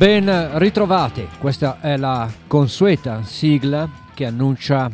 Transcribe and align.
Ben 0.00 0.56
ritrovati, 0.56 1.28
questa 1.38 1.78
è 1.82 1.98
la 1.98 2.26
consueta 2.46 3.22
sigla 3.22 3.86
che 4.14 4.24
annuncia 4.24 4.90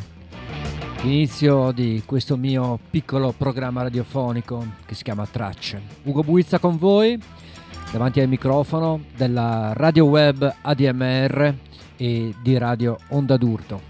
l'inizio 1.01 1.71
di 1.71 2.03
questo 2.05 2.35
mio 2.35 2.77
piccolo 2.89 3.31
programma 3.31 3.83
radiofonico 3.83 4.65
che 4.85 4.95
si 4.95 5.03
chiama 5.03 5.25
Tracce. 5.25 5.81
Ugo 6.03 6.23
Buizza 6.23 6.59
con 6.59 6.77
voi, 6.77 7.17
davanti 7.89 8.19
al 8.19 8.27
microfono 8.27 9.05
della 9.15 9.71
radio 9.75 10.03
web 10.03 10.55
ADMR 10.61 11.55
e 11.95 12.35
di 12.41 12.57
Radio 12.57 12.97
Onda 13.07 13.37
d'Urto. 13.37 13.81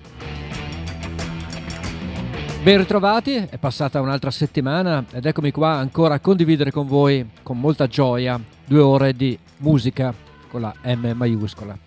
Ben 2.62 2.78
ritrovati, 2.78 3.34
è 3.34 3.58
passata 3.58 4.02
un'altra 4.02 4.30
settimana 4.30 5.04
ed 5.12 5.26
eccomi 5.26 5.50
qua 5.50 5.78
ancora 5.78 6.14
a 6.14 6.20
condividere 6.20 6.70
con 6.70 6.86
voi 6.86 7.28
con 7.42 7.60
molta 7.60 7.88
gioia 7.88 8.40
due 8.64 8.82
ore 8.82 9.14
di 9.14 9.36
musica 9.58 10.26
con 10.48 10.62
la 10.62 10.74
M 10.84 11.12
maiuscola. 11.16 11.78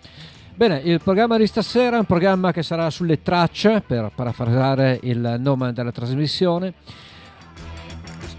Bene, 0.53 0.77
il 0.83 1.01
programma 1.01 1.37
di 1.37 1.47
stasera 1.47 1.95
è 1.95 1.99
un 1.99 2.05
programma 2.05 2.51
che 2.51 2.61
sarà 2.61 2.89
sulle 2.89 3.21
tracce, 3.21 3.81
per 3.85 4.11
parafrasare 4.13 4.99
il 5.03 5.37
nome 5.39 5.73
della 5.73 5.91
trasmissione. 5.91 6.73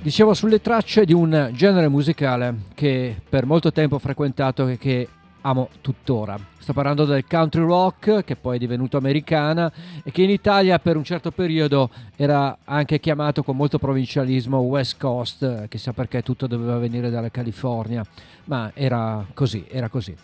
Dicevo 0.00 0.34
sulle 0.34 0.60
tracce 0.60 1.04
di 1.04 1.12
un 1.12 1.50
genere 1.52 1.88
musicale 1.88 2.54
che 2.74 3.16
per 3.28 3.46
molto 3.46 3.72
tempo 3.72 3.96
ho 3.96 3.98
frequentato 3.98 4.68
e 4.68 4.76
che 4.76 5.08
amo 5.42 5.68
tuttora. 5.80 6.38
Sto 6.58 6.72
parlando 6.72 7.04
del 7.04 7.26
country 7.26 7.62
rock, 7.62 8.24
che 8.24 8.36
poi 8.36 8.56
è 8.56 8.58
divenuto 8.58 8.96
americana 8.96 9.72
e 10.02 10.10
che 10.10 10.22
in 10.22 10.30
Italia 10.30 10.78
per 10.78 10.96
un 10.96 11.04
certo 11.04 11.30
periodo 11.30 11.90
era 12.16 12.58
anche 12.64 13.00
chiamato 13.00 13.42
con 13.42 13.56
molto 13.56 13.78
provincialismo 13.78 14.58
West 14.58 14.98
Coast, 14.98 15.68
chissà 15.68 15.92
perché 15.92 16.22
tutto 16.22 16.46
doveva 16.46 16.78
venire 16.78 17.10
dalla 17.10 17.30
California, 17.30 18.04
ma 18.44 18.70
era 18.74 19.24
così, 19.34 19.64
era 19.68 19.88
così. 19.88 20.14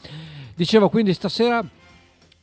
Dicevo 0.55 0.89
quindi 0.89 1.13
stasera 1.13 1.65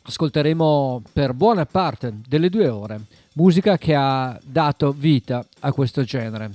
ascolteremo 0.08 1.02
per 1.12 1.34
buona 1.34 1.66
parte 1.66 2.14
delle 2.28 2.50
due 2.50 2.68
ore 2.68 3.02
musica 3.36 3.78
che 3.78 3.96
ha 3.96 4.40
dato 4.44 4.92
vita 4.92 5.46
a 5.62 5.72
questo 5.72 6.04
genere. 6.04 6.52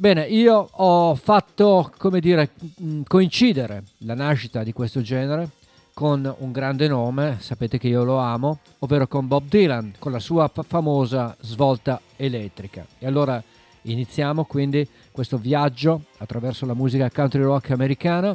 Bene, 0.00 0.22
io 0.22 0.66
ho 0.70 1.14
fatto, 1.14 1.92
come 1.98 2.20
dire, 2.20 2.52
mm, 2.82 3.02
coincidere 3.06 3.82
la 3.98 4.14
nascita 4.14 4.62
di 4.62 4.72
questo 4.72 5.02
genere 5.02 5.50
con 5.92 6.36
un 6.38 6.52
grande 6.52 6.88
nome, 6.88 7.36
sapete 7.40 7.76
che 7.76 7.88
io 7.88 8.02
lo 8.02 8.16
amo, 8.16 8.60
ovvero 8.78 9.06
con 9.06 9.28
Bob 9.28 9.46
Dylan, 9.46 9.92
con 9.98 10.10
la 10.10 10.18
sua 10.18 10.50
famosa 10.66 11.36
svolta 11.40 12.00
elettrica. 12.16 12.86
E 12.98 13.06
allora 13.06 13.44
iniziamo 13.82 14.44
quindi 14.44 14.88
questo 15.12 15.36
viaggio 15.36 16.04
attraverso 16.16 16.64
la 16.64 16.72
musica 16.72 17.10
country 17.10 17.42
rock 17.42 17.72
americana 17.72 18.34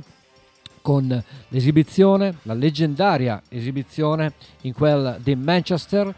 con 0.84 1.24
l'esibizione, 1.48 2.36
la 2.44 2.54
leggendaria 2.54 3.42
esibizione 3.50 4.34
in 4.62 4.74
quel 4.74 5.18
di 5.24 5.34
Manchester 5.34 6.14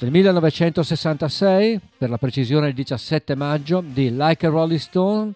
del 0.00 0.10
1966, 0.12 1.78
per 1.98 2.08
la 2.08 2.16
precisione 2.16 2.68
il 2.68 2.74
17 2.74 3.34
maggio, 3.34 3.82
di 3.86 4.16
Like 4.16 4.46
a 4.46 4.48
Rolling 4.48 4.80
Stone 4.80 5.32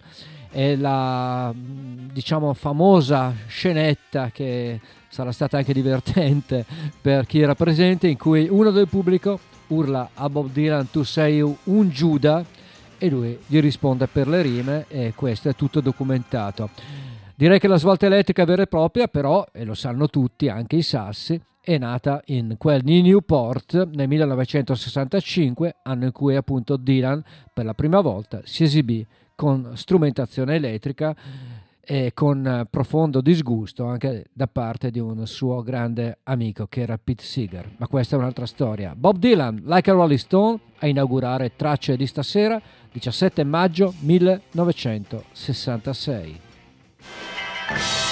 e 0.51 0.77
la 0.77 1.53
diciamo 1.55 2.55
famosa 2.55 3.35
scenetta 3.47 4.31
che 4.33 4.81
sarà 5.09 5.33
stata 5.33 5.59
anche 5.59 5.75
divertente 5.75 6.65
per 6.99 7.27
chi 7.27 7.41
era 7.41 7.55
presente 7.55 8.09
in 8.09 8.17
cui 8.17 8.49
uno 8.49 8.71
del 8.71 8.89
pubblico 8.89 9.39
urla 9.67 10.11
a 10.15 10.31
Bob 10.31 10.51
Dylan 10.51 10.91
tu 10.91 11.03
sei 11.03 11.43
un 11.43 11.91
Giuda 11.91 12.43
e 12.97 13.09
lui 13.11 13.37
gli 13.47 13.61
risponde 13.61 14.07
per 14.07 14.29
le 14.29 14.41
rime 14.41 14.85
e 14.89 15.13
questo 15.15 15.51
è 15.51 15.55
tutto 15.55 15.81
documentato. 15.81 16.71
Direi 17.37 17.59
che 17.59 17.67
la 17.67 17.79
svolta 17.79 18.07
elettrica 18.07 18.45
vera 18.45 18.63
e 18.63 18.69
propria 18.69 19.09
però, 19.09 19.45
e 19.53 19.65
lo 19.65 19.75
sanno 19.75 20.07
tutti, 20.07 20.49
anche 20.49 20.77
i 20.77 20.83
sassi, 20.83 21.41
è 21.61 21.77
nata 21.79 22.23
in 22.27 22.55
quel 22.59 22.83
di 22.83 23.03
Newport 23.03 23.89
nel 23.93 24.07
1965, 24.07 25.79
anno 25.83 26.05
in 26.05 26.13
cui 26.13 26.37
appunto 26.37 26.77
Dylan 26.77 27.21
per 27.53 27.65
la 27.65 27.75
prima 27.75 28.01
volta 28.01 28.41
si 28.45 28.63
esibì 28.63 29.05
con 29.35 29.73
strumentazione 29.75 30.55
elettrica 30.55 31.13
e 31.81 32.13
con 32.15 32.69
profondo 32.71 33.21
disgusto 33.21 33.87
anche 33.87 34.27
da 34.33 34.47
parte 34.47 34.93
di 34.93 35.01
un 35.01 35.27
suo 35.27 35.61
grande 35.63 36.19
amico 36.23 36.69
che 36.69 36.83
era 36.83 36.97
Pete 37.03 37.25
Seeger. 37.25 37.69
Ma 37.79 37.89
questa 37.89 38.15
è 38.15 38.19
un'altra 38.19 38.47
storia. 38.47 38.95
Bob 38.95 39.19
Dylan, 39.19 39.61
Like 39.65 39.91
a 39.91 39.95
Rolling 39.95 40.21
Stone, 40.21 40.61
a 40.79 40.87
inaugurare 40.87 41.57
Tracce 41.57 41.97
di 41.97 42.07
stasera, 42.07 42.63
17 42.93 43.43
maggio 43.43 43.93
1966. 43.99 46.44
Bye. 47.71 48.04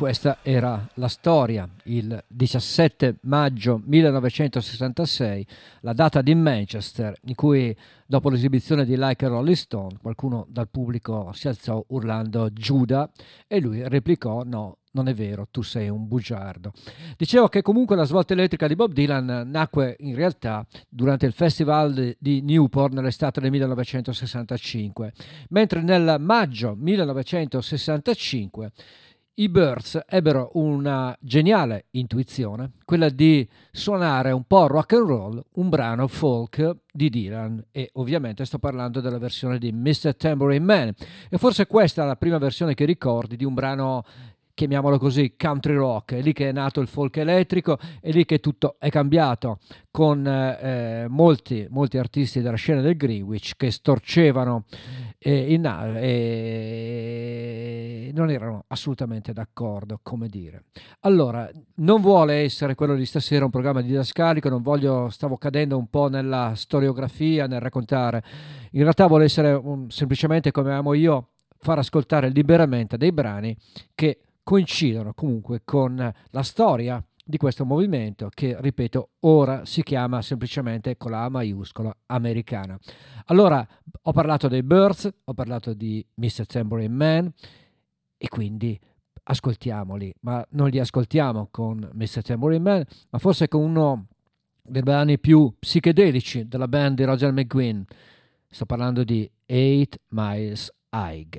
Questa 0.00 0.38
era 0.40 0.88
la 0.94 1.08
storia, 1.08 1.68
il 1.82 2.24
17 2.26 3.16
maggio 3.24 3.82
1966, 3.84 5.46
la 5.80 5.92
data 5.92 6.22
di 6.22 6.34
Manchester, 6.34 7.14
in 7.24 7.34
cui 7.34 7.76
dopo 8.06 8.30
l'esibizione 8.30 8.86
di 8.86 8.96
Like 8.96 9.26
a 9.26 9.28
Rolling 9.28 9.54
Stone 9.54 9.98
qualcuno 10.00 10.46
dal 10.48 10.70
pubblico 10.70 11.32
si 11.34 11.48
alzò 11.48 11.84
urlando 11.88 12.50
Giuda 12.50 13.10
e 13.46 13.60
lui 13.60 13.86
replicò 13.86 14.42
no, 14.42 14.78
non 14.92 15.06
è 15.06 15.12
vero, 15.12 15.48
tu 15.50 15.60
sei 15.60 15.90
un 15.90 16.08
bugiardo. 16.08 16.72
Dicevo 17.18 17.48
che 17.48 17.60
comunque 17.60 17.94
la 17.94 18.04
svolta 18.04 18.32
elettrica 18.32 18.66
di 18.66 18.76
Bob 18.76 18.92
Dylan 18.92 19.50
nacque 19.50 19.96
in 20.00 20.14
realtà 20.14 20.66
durante 20.88 21.26
il 21.26 21.32
festival 21.34 22.16
di 22.18 22.40
Newport 22.40 22.94
nell'estate 22.94 23.42
del 23.42 23.50
1965, 23.50 25.12
mentre 25.50 25.82
nel 25.82 26.16
maggio 26.18 26.74
1965 26.74 28.72
i 29.40 29.48
Birds 29.48 29.98
ebbero 30.06 30.50
una 30.54 31.16
geniale 31.18 31.86
intuizione, 31.92 32.72
quella 32.84 33.08
di 33.08 33.48
suonare 33.72 34.32
un 34.32 34.44
po' 34.44 34.66
rock 34.66 34.92
and 34.92 35.06
roll 35.06 35.44
un 35.54 35.70
brano 35.70 36.06
folk 36.08 36.76
di 36.92 37.08
Dylan 37.08 37.64
e 37.70 37.88
ovviamente 37.94 38.44
sto 38.44 38.58
parlando 38.58 39.00
della 39.00 39.18
versione 39.18 39.58
di 39.58 39.72
Mr. 39.72 40.14
Tambourine 40.14 40.64
Man 40.64 40.92
e 41.30 41.38
forse 41.38 41.66
questa 41.66 42.02
è 42.02 42.06
la 42.06 42.16
prima 42.16 42.36
versione 42.36 42.74
che 42.74 42.84
ricordi 42.84 43.36
di 43.36 43.46
un 43.46 43.54
brano 43.54 44.04
chiamiamolo 44.60 44.98
così, 44.98 45.36
country 45.38 45.74
rock, 45.74 46.16
è 46.16 46.20
lì 46.20 46.34
che 46.34 46.50
è 46.50 46.52
nato 46.52 46.82
il 46.82 46.86
folk 46.86 47.16
elettrico, 47.16 47.78
è 47.98 48.10
lì 48.10 48.26
che 48.26 48.40
tutto 48.40 48.76
è 48.78 48.90
cambiato, 48.90 49.58
con 49.90 50.26
eh, 50.26 51.06
molti, 51.08 51.66
molti 51.70 51.96
artisti 51.96 52.42
della 52.42 52.56
scena 52.56 52.82
del 52.82 52.94
Greenwich 52.94 53.54
che 53.56 53.70
storcevano 53.70 54.64
e, 55.16 55.54
in, 55.54 55.64
e 55.96 57.30
non 58.14 58.28
erano 58.28 58.64
assolutamente 58.66 59.32
d'accordo, 59.32 59.98
come 60.02 60.28
dire. 60.28 60.64
Allora, 61.00 61.50
non 61.76 62.02
vuole 62.02 62.34
essere 62.34 62.74
quello 62.74 62.96
di 62.96 63.06
stasera 63.06 63.46
un 63.46 63.50
programma 63.50 63.80
didascalico, 63.80 64.50
non 64.50 64.60
voglio, 64.60 65.08
stavo 65.08 65.38
cadendo 65.38 65.78
un 65.78 65.88
po' 65.88 66.08
nella 66.08 66.52
storiografia, 66.54 67.46
nel 67.46 67.60
raccontare. 67.60 68.22
In 68.72 68.82
realtà 68.82 69.06
vuole 69.06 69.24
essere 69.24 69.54
un, 69.54 69.88
semplicemente, 69.90 70.50
come 70.50 70.74
amo 70.74 70.92
io, 70.92 71.30
far 71.62 71.78
ascoltare 71.78 72.28
liberamente 72.28 72.98
dei 72.98 73.12
brani 73.12 73.56
che 73.94 74.18
coincidono 74.42 75.12
comunque 75.14 75.62
con 75.64 76.12
la 76.30 76.42
storia 76.42 77.02
di 77.24 77.36
questo 77.36 77.64
movimento 77.64 78.28
che, 78.28 78.56
ripeto, 78.58 79.10
ora 79.20 79.64
si 79.64 79.82
chiama 79.82 80.20
semplicemente 80.20 80.96
con 80.96 81.12
la 81.12 81.28
maiuscola 81.28 81.96
americana. 82.06 82.78
Allora, 83.26 83.66
ho 84.02 84.12
parlato 84.12 84.48
dei 84.48 84.62
Birds, 84.62 85.08
ho 85.24 85.32
parlato 85.32 85.72
di 85.72 86.04
Mr. 86.14 86.46
Tambourine 86.46 86.92
Man 86.92 87.32
e 88.16 88.28
quindi 88.28 88.78
ascoltiamoli, 89.22 90.12
ma 90.20 90.44
non 90.50 90.68
li 90.68 90.80
ascoltiamo 90.80 91.48
con 91.50 91.88
Mr. 91.92 92.22
Tambourine 92.22 92.62
Man, 92.62 92.84
ma 93.10 93.18
forse 93.18 93.46
con 93.46 93.62
uno 93.62 94.06
dei 94.62 94.82
brani 94.82 95.18
più 95.18 95.54
psichedelici 95.58 96.48
della 96.48 96.68
band 96.68 96.96
di 96.96 97.04
Roger 97.04 97.32
McGuinn. 97.32 97.82
Sto 98.48 98.66
parlando 98.66 99.04
di 99.04 99.30
Eight 99.46 100.00
Miles 100.08 100.72
High. 100.90 101.38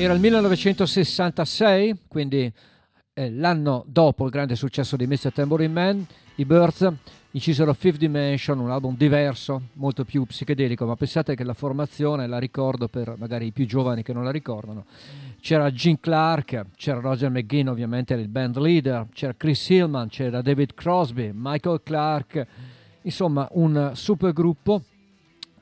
Era 0.00 0.12
il 0.12 0.20
1966, 0.20 2.02
quindi 2.06 2.50
eh, 3.14 3.30
l'anno 3.32 3.82
dopo 3.88 4.26
il 4.26 4.30
grande 4.30 4.54
successo 4.54 4.94
di 4.96 5.08
Mr. 5.08 5.32
Tambourine 5.32 5.72
Man, 5.72 6.06
i 6.36 6.44
Birds 6.44 6.88
incisero 7.32 7.74
Fifth 7.74 7.98
Dimension, 7.98 8.60
un 8.60 8.70
album 8.70 8.96
diverso, 8.96 9.60
molto 9.72 10.04
più 10.04 10.24
psichedelico, 10.24 10.86
ma 10.86 10.94
pensate 10.94 11.34
che 11.34 11.42
la 11.42 11.52
formazione, 11.52 12.28
la 12.28 12.38
ricordo 12.38 12.86
per 12.86 13.16
magari 13.18 13.46
i 13.46 13.50
più 13.50 13.66
giovani 13.66 14.04
che 14.04 14.12
non 14.12 14.22
la 14.22 14.30
ricordano, 14.30 14.84
c'era 15.40 15.72
Gene 15.72 15.98
Clark, 15.98 16.66
c'era 16.76 17.00
Roger 17.00 17.30
McGinn 17.30 17.66
ovviamente 17.66 18.14
il 18.14 18.28
band 18.28 18.56
leader, 18.56 19.08
c'era 19.12 19.34
Chris 19.36 19.68
Hillman, 19.68 20.08
c'era 20.10 20.40
David 20.42 20.74
Crosby, 20.74 21.32
Michael 21.34 21.80
Clark, 21.82 22.46
insomma 23.02 23.48
un 23.50 23.90
super 23.94 24.32
gruppo 24.32 24.80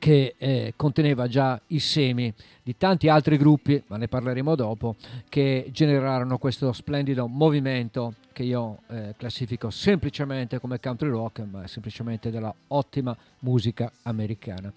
che 0.07 0.37
eh, 0.39 0.73
conteneva 0.77 1.27
già 1.27 1.61
i 1.69 1.81
semi 1.81 2.33
di 2.63 2.77
tanti 2.77 3.09
altri 3.09 3.37
gruppi, 3.37 3.83
ma 3.89 3.97
ne 3.97 4.07
parleremo 4.07 4.55
dopo, 4.55 4.95
che 5.29 5.69
generarono 5.73 6.39
questo 6.39 6.73
splendido 6.73 7.27
movimento 7.27 8.15
che 8.33 8.45
io 8.45 8.83
eh, 8.87 9.15
classifico 9.17 9.69
semplicemente 9.71 10.61
come 10.61 10.79
country 10.79 11.09
rock, 11.09 11.43
ma 11.51 11.67
semplicemente 11.67 12.31
della 12.31 12.55
ottima 12.69 13.17
musica 13.41 13.91
americana. 14.03 14.73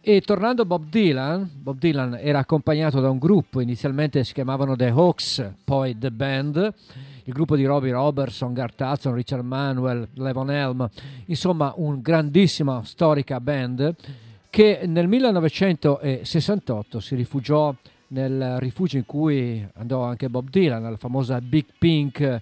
E 0.00 0.22
tornando 0.22 0.62
a 0.62 0.64
Bob 0.64 0.88
Dylan, 0.88 1.50
Bob 1.52 1.76
Dylan 1.76 2.16
era 2.18 2.38
accompagnato 2.38 2.98
da 3.00 3.10
un 3.10 3.18
gruppo, 3.18 3.60
inizialmente 3.60 4.24
si 4.24 4.32
chiamavano 4.32 4.74
The 4.74 4.88
Hawks, 4.88 5.52
poi 5.64 5.98
The 5.98 6.10
Band, 6.10 6.74
il 7.24 7.32
gruppo 7.34 7.56
di 7.56 7.66
Robbie 7.66 7.92
Robertson, 7.92 8.54
Gart 8.54 8.80
Hudson, 8.80 9.12
Richard 9.12 9.44
Manuel, 9.44 10.08
Levon 10.14 10.50
Helm, 10.50 10.88
insomma 11.26 11.74
un 11.76 12.00
grandissima 12.00 12.82
storica 12.84 13.38
band 13.38 13.94
che 14.52 14.82
nel 14.84 15.08
1968 15.08 17.00
si 17.00 17.14
rifugiò 17.14 17.74
nel 18.08 18.58
rifugio 18.58 18.98
in 18.98 19.06
cui 19.06 19.66
andò 19.76 20.04
anche 20.04 20.28
Bob 20.28 20.50
Dylan, 20.50 20.82
la 20.82 20.98
famosa 20.98 21.40
Big 21.40 21.64
Pink 21.78 22.40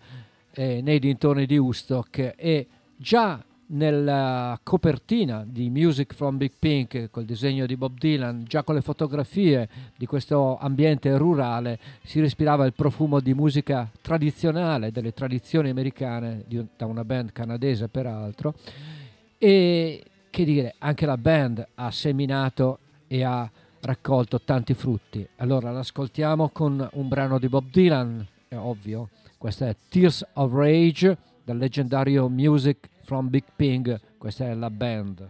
eh, 0.50 0.80
nei 0.82 0.98
dintorni 0.98 1.46
di 1.46 1.56
Woodstock. 1.56 2.34
E 2.36 2.66
già 2.96 3.40
nella 3.66 4.58
copertina 4.64 5.44
di 5.46 5.70
Music 5.70 6.12
from 6.12 6.36
Big 6.36 6.50
Pink 6.58 7.10
col 7.12 7.24
disegno 7.24 7.64
di 7.64 7.76
Bob 7.76 7.96
Dylan, 7.96 8.42
già 8.44 8.64
con 8.64 8.74
le 8.74 8.80
fotografie 8.80 9.68
di 9.96 10.06
questo 10.06 10.58
ambiente 10.58 11.16
rurale 11.16 11.78
si 12.02 12.18
respirava 12.18 12.66
il 12.66 12.72
profumo 12.72 13.20
di 13.20 13.34
musica 13.34 13.88
tradizionale, 14.02 14.90
delle 14.90 15.12
tradizioni 15.12 15.68
americane, 15.68 16.44
da 16.76 16.86
una 16.86 17.04
band 17.04 17.30
canadese 17.30 17.86
peraltro, 17.86 18.54
e 19.38 20.02
che 20.30 20.44
dire, 20.44 20.74
anche 20.78 21.06
la 21.06 21.18
band 21.18 21.66
ha 21.74 21.90
seminato 21.90 22.78
e 23.06 23.24
ha 23.24 23.50
raccolto 23.80 24.40
tanti 24.40 24.74
frutti. 24.74 25.26
Allora 25.36 25.70
l'ascoltiamo 25.70 26.50
con 26.50 26.88
un 26.92 27.08
brano 27.08 27.38
di 27.38 27.48
Bob 27.48 27.70
Dylan, 27.70 28.26
è 28.48 28.56
ovvio, 28.56 29.10
questa 29.36 29.68
è 29.68 29.76
Tears 29.88 30.26
of 30.34 30.52
Rage 30.52 31.16
dal 31.44 31.56
leggendario 31.56 32.28
Music 32.28 32.88
from 33.02 33.28
Big 33.28 33.44
Ping, 33.56 34.00
questa 34.18 34.46
è 34.46 34.54
la 34.54 34.70
band. 34.70 35.28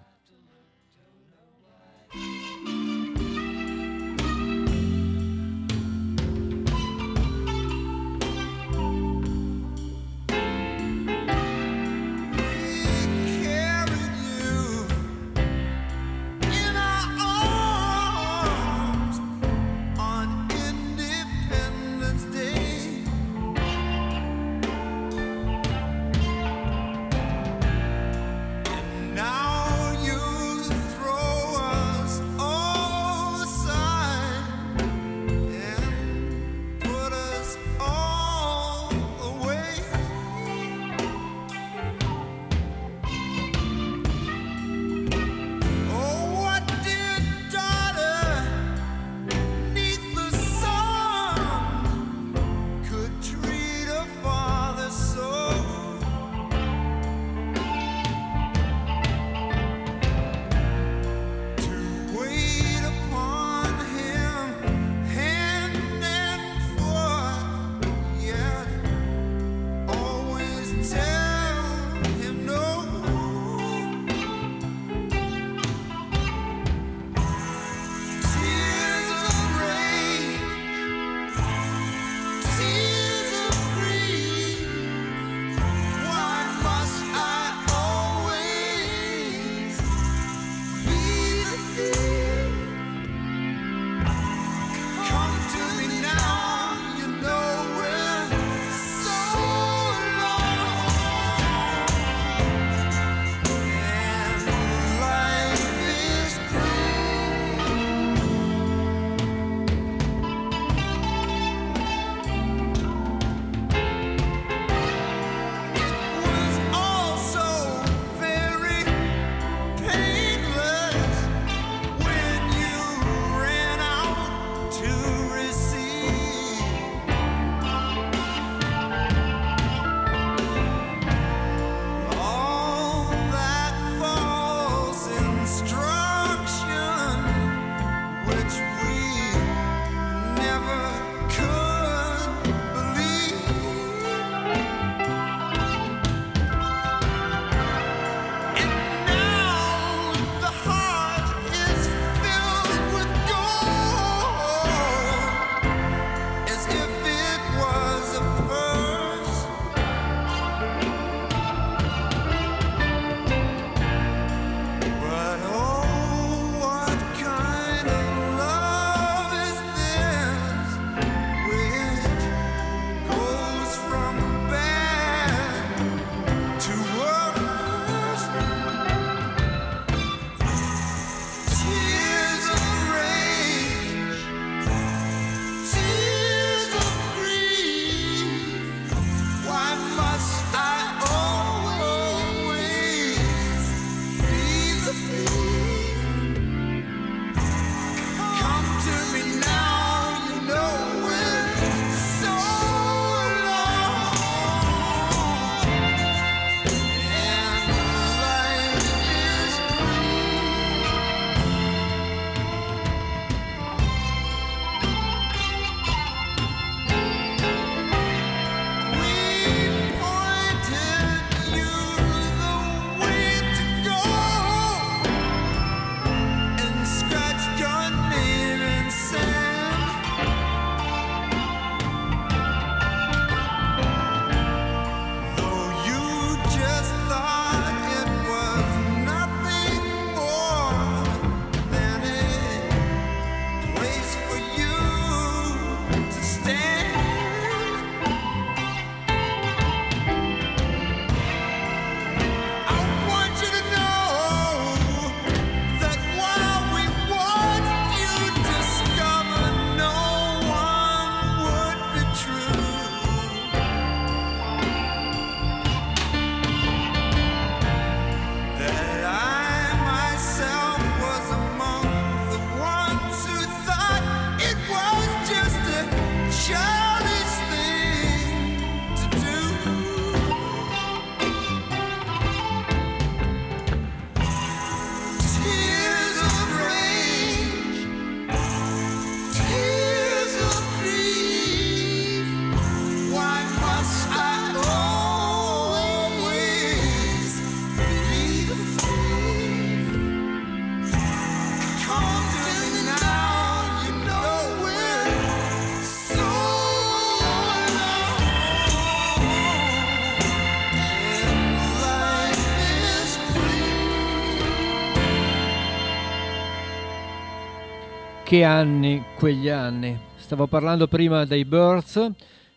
Che 318.30 318.44
anni, 318.44 319.02
quegli 319.16 319.48
anni. 319.48 319.98
Stavo 320.14 320.46
parlando 320.46 320.86
prima 320.86 321.24
dei 321.24 321.44
Birds, 321.44 322.12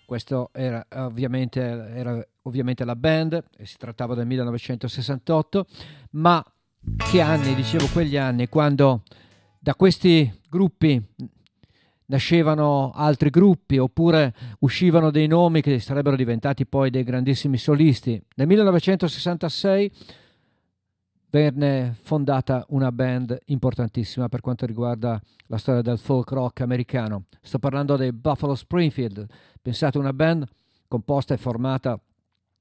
questo 0.05 0.51
era 0.53 0.86
ovviamente, 0.97 1.62
era 1.62 2.23
ovviamente 2.43 2.86
la 2.86 2.95
band, 2.95 3.43
e 3.57 3.65
si 3.65 3.77
trattava 3.79 4.13
del 4.13 4.27
1968, 4.27 5.65
ma 6.12 6.45
che 7.09 7.21
anni, 7.21 7.55
dicevo 7.55 7.88
quegli 7.91 8.15
anni, 8.17 8.49
quando 8.49 9.01
da 9.57 9.73
questi 9.73 10.31
gruppi 10.47 11.03
nascevano 12.05 12.91
altri 12.93 13.31
gruppi 13.31 13.79
oppure 13.79 14.31
uscivano 14.59 15.09
dei 15.09 15.25
nomi 15.25 15.63
che 15.63 15.79
sarebbero 15.79 16.15
diventati 16.15 16.67
poi 16.67 16.91
dei 16.91 17.03
grandissimi 17.03 17.57
solisti. 17.57 18.23
Nel 18.36 18.45
1966 18.45 19.91
venne 21.33 21.95
fondata 21.99 22.63
una 22.69 22.91
band 22.91 23.35
importantissima 23.45 24.29
per 24.29 24.39
quanto 24.39 24.67
riguarda 24.67 25.19
la 25.47 25.57
storia 25.57 25.81
del 25.81 25.97
folk 25.97 26.29
rock 26.29 26.61
americano. 26.61 27.23
Sto 27.41 27.57
parlando 27.57 27.95
dei 27.95 28.13
Buffalo 28.13 28.53
Springfield. 28.53 29.25
Pensate 29.59 29.97
una 29.97 30.13
band 30.13 30.45
composta 30.87 31.33
e 31.33 31.37
formata 31.37 31.99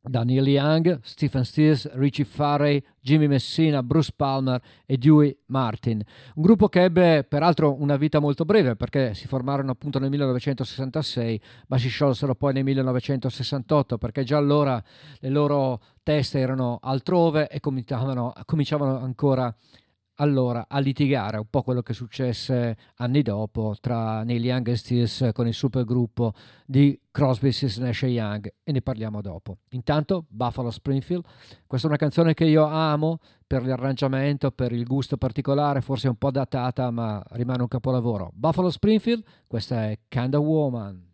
da 0.04 0.24
Neil 0.24 0.48
Young, 0.48 0.98
Stephen 1.02 1.44
Stills, 1.44 1.88
Richie 1.94 2.24
Farrey, 2.24 2.82
Jimmy 3.00 3.28
Messina, 3.28 3.82
Bruce 3.82 4.12
Palmer 4.14 4.60
e 4.84 4.96
Dewey 4.96 5.36
Martin. 5.46 6.02
Un 6.34 6.42
gruppo 6.42 6.68
che 6.68 6.82
ebbe 6.82 7.24
peraltro 7.24 7.80
una 7.80 7.96
vita 7.96 8.18
molto 8.18 8.44
breve 8.44 8.74
perché 8.74 9.14
si 9.14 9.28
formarono 9.28 9.70
appunto 9.70 10.00
nel 10.00 10.10
1966 10.10 11.40
ma 11.68 11.78
si 11.78 11.88
sciolsero 11.88 12.34
poi 12.34 12.52
nel 12.52 12.64
1968 12.64 13.98
perché 13.98 14.24
già 14.24 14.36
allora 14.36 14.82
le 15.20 15.28
loro 15.28 15.80
teste 16.02 16.40
erano 16.40 16.78
altrove 16.82 17.48
e 17.48 17.60
cominciavano, 17.60 18.32
cominciavano 18.44 18.98
ancora 18.98 19.54
allora 20.16 20.66
a 20.68 20.78
litigare, 20.78 21.38
un 21.38 21.48
po' 21.48 21.62
quello 21.62 21.82
che 21.82 21.94
successe 21.94 22.76
anni 22.96 23.22
dopo 23.22 23.74
tra 23.80 24.22
Neil 24.22 24.44
Young 24.44 24.68
e 24.68 24.76
Stills 24.76 25.30
con 25.32 25.46
il 25.46 25.54
supergruppo 25.54 26.32
di 26.66 26.98
Crosby, 27.10 27.52
Stills, 27.52 27.78
Nash 27.78 28.02
Young 28.02 28.52
e 28.62 28.72
ne 28.72 28.82
parliamo 28.82 29.20
dopo. 29.20 29.58
Intanto 29.70 30.24
Buffalo 30.28 30.70
Springfield, 30.70 31.24
questa 31.66 31.86
è 31.86 31.90
una 31.90 31.98
canzone 31.98 32.34
che 32.34 32.44
io 32.44 32.64
amo 32.64 33.18
per 33.46 33.64
l'arrangiamento, 33.64 34.50
per 34.50 34.72
il 34.72 34.84
gusto 34.86 35.16
particolare, 35.16 35.80
forse 35.80 36.08
un 36.08 36.16
po' 36.16 36.30
datata 36.30 36.90
ma 36.90 37.22
rimane 37.30 37.62
un 37.62 37.68
capolavoro. 37.68 38.30
Buffalo 38.34 38.70
Springfield, 38.70 39.24
questa 39.46 39.84
è 39.90 39.98
Kinda 40.08 40.38
Woman. 40.38 41.10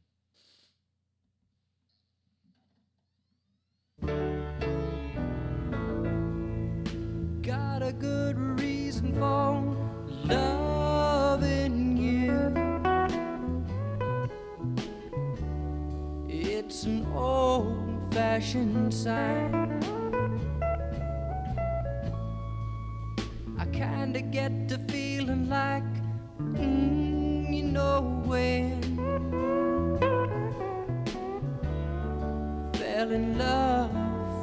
Fell 32.74 33.12
in 33.12 33.38
love 33.38 33.90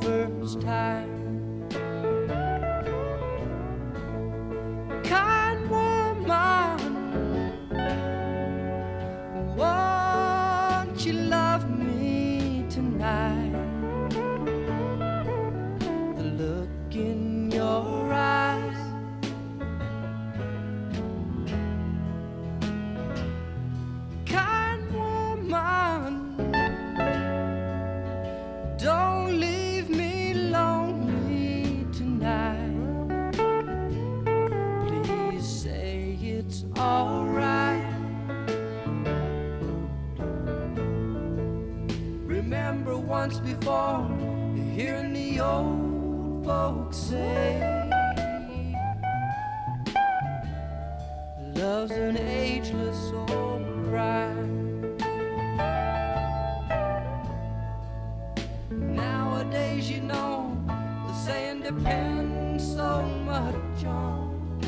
first 0.02 0.62
time 0.62 1.16
car. 5.08 5.45
Once 43.26 43.40
before, 43.40 44.08
hearing 44.76 45.12
the 45.12 45.40
old 45.40 46.46
folks 46.46 46.96
say, 46.96 47.58
Love's 51.56 51.92
an 51.94 52.18
ageless 52.18 53.12
old 53.14 53.66
crime. 53.90 54.96
Nowadays, 58.70 59.90
you 59.90 60.02
know, 60.02 60.56
the 61.08 61.14
saying 61.26 61.62
depends 61.62 62.64
so 62.76 63.02
much 63.26 63.86
on 63.86 64.60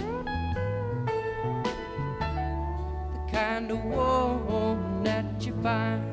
the 3.14 3.32
kind 3.32 3.70
of 3.70 3.84
woman 3.84 5.04
that 5.04 5.46
you 5.46 5.54
find. 5.62 6.07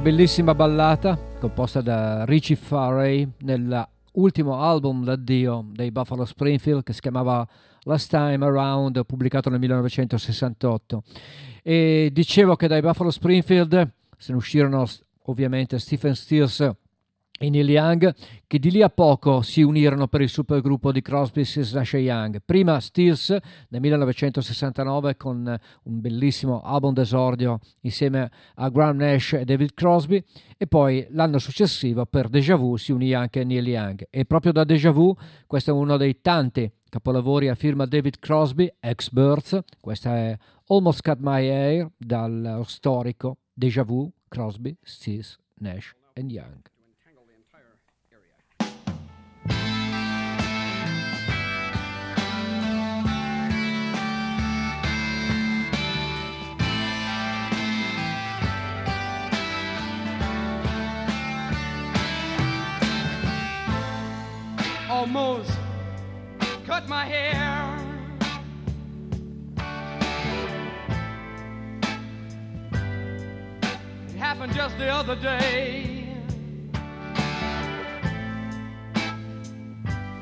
Una 0.00 0.08
bellissima 0.08 0.54
ballata 0.54 1.18
composta 1.38 1.82
da 1.82 2.24
Richie 2.24 2.56
Farrey 2.56 3.28
nell'ultimo 3.40 4.58
album 4.58 5.04
d'addio 5.04 5.66
dei 5.72 5.90
Buffalo 5.90 6.24
Springfield 6.24 6.82
che 6.82 6.94
si 6.94 7.00
chiamava 7.02 7.46
Last 7.82 8.08
Time 8.08 8.42
Around, 8.42 9.04
pubblicato 9.04 9.50
nel 9.50 9.58
1968. 9.58 11.02
E 11.62 12.08
dicevo 12.14 12.56
che 12.56 12.66
dai 12.66 12.80
Buffalo 12.80 13.10
Springfield 13.10 13.92
se 14.16 14.32
ne 14.32 14.38
uscirono 14.38 14.88
ovviamente 15.24 15.78
Stephen 15.78 16.14
Stills 16.14 16.70
e 17.42 17.48
Neil 17.48 17.70
Young, 17.70 18.14
che 18.46 18.58
di 18.58 18.70
lì 18.70 18.82
a 18.82 18.90
poco 18.90 19.40
si 19.40 19.62
unirono 19.62 20.08
per 20.08 20.20
il 20.20 20.28
supergruppo 20.28 20.92
di 20.92 21.00
Crosby, 21.00 21.42
Stills 21.44 21.72
Young. 21.94 22.42
Prima 22.44 22.78
Stills 22.80 23.30
nel 23.70 23.80
1969 23.80 25.16
con 25.16 25.58
un 25.84 26.00
bellissimo 26.02 26.60
album 26.60 26.92
d'esordio 26.92 27.58
insieme 27.80 28.30
a 28.56 28.68
Graham 28.68 28.98
Nash 28.98 29.32
e 29.32 29.46
David 29.46 29.72
Crosby 29.72 30.22
e 30.58 30.66
poi 30.66 31.06
l'anno 31.12 31.38
successivo 31.38 32.04
per 32.04 32.28
Deja 32.28 32.56
Vu 32.56 32.76
si 32.76 32.92
unì 32.92 33.14
anche 33.14 33.42
Neil 33.42 33.66
Young 33.66 34.06
e 34.10 34.26
proprio 34.26 34.52
da 34.52 34.64
Deja 34.64 34.90
Vu 34.90 35.16
questo 35.46 35.70
è 35.70 35.72
uno 35.72 35.96
dei 35.96 36.20
tanti 36.20 36.70
capolavori 36.90 37.48
a 37.48 37.54
firma 37.54 37.86
David 37.86 38.18
Crosby, 38.18 38.70
ex 38.80 39.08
Birds, 39.08 39.58
questa 39.80 40.14
è 40.14 40.36
Almost 40.66 41.00
Cut 41.00 41.18
My 41.20 41.48
Hair 41.48 41.90
dal 41.96 42.62
storico 42.66 43.38
Deja 43.54 43.82
Vu, 43.82 44.12
Crosby, 44.28 44.76
Stills, 44.82 45.38
Nash 45.54 45.94
and 46.14 46.30
Young. 46.30 46.69
Almost 65.00 65.50
cut 66.66 66.86
my 66.86 67.06
hair. 67.06 67.74
It 74.08 74.16
happened 74.18 74.52
just 74.54 74.76
the 74.76 74.88
other 74.88 75.16
day. 75.16 76.06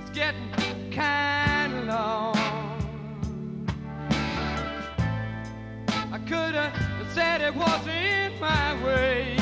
It's 0.00 0.10
getting 0.10 0.92
kind 0.92 1.74
of 1.74 1.84
long. 1.86 2.36
I 6.12 6.18
could 6.28 6.54
have 6.54 7.12
said 7.14 7.40
it 7.40 7.54
wasn't 7.56 8.40
my 8.40 8.84
way. 8.84 9.37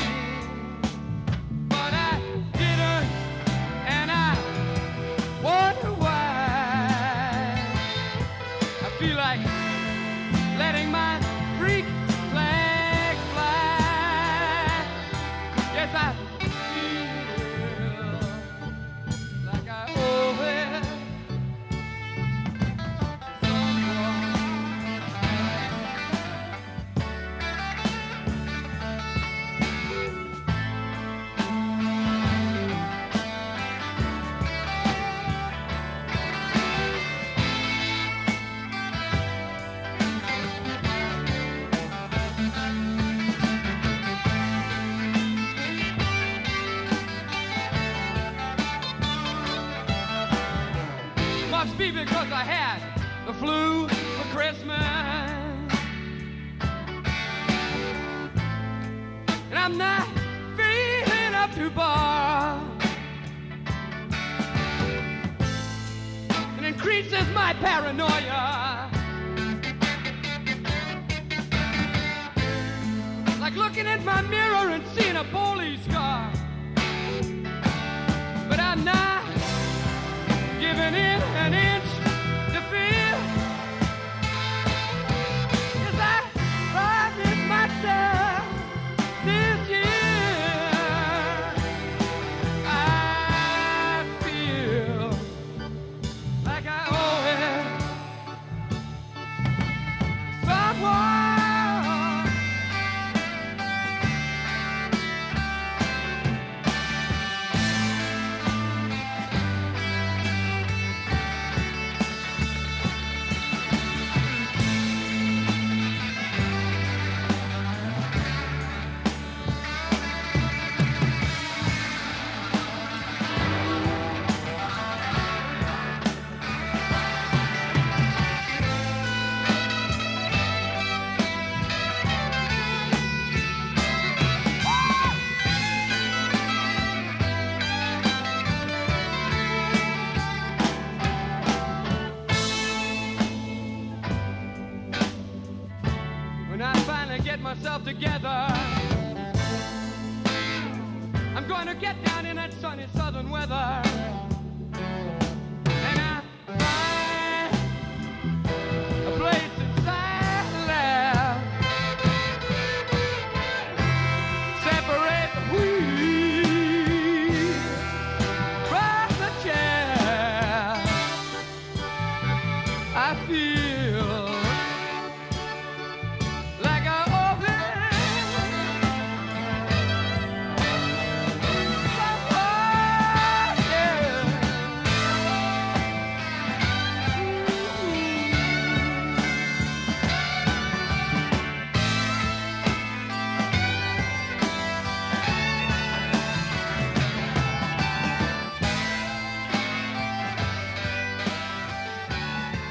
together. 148.07 148.46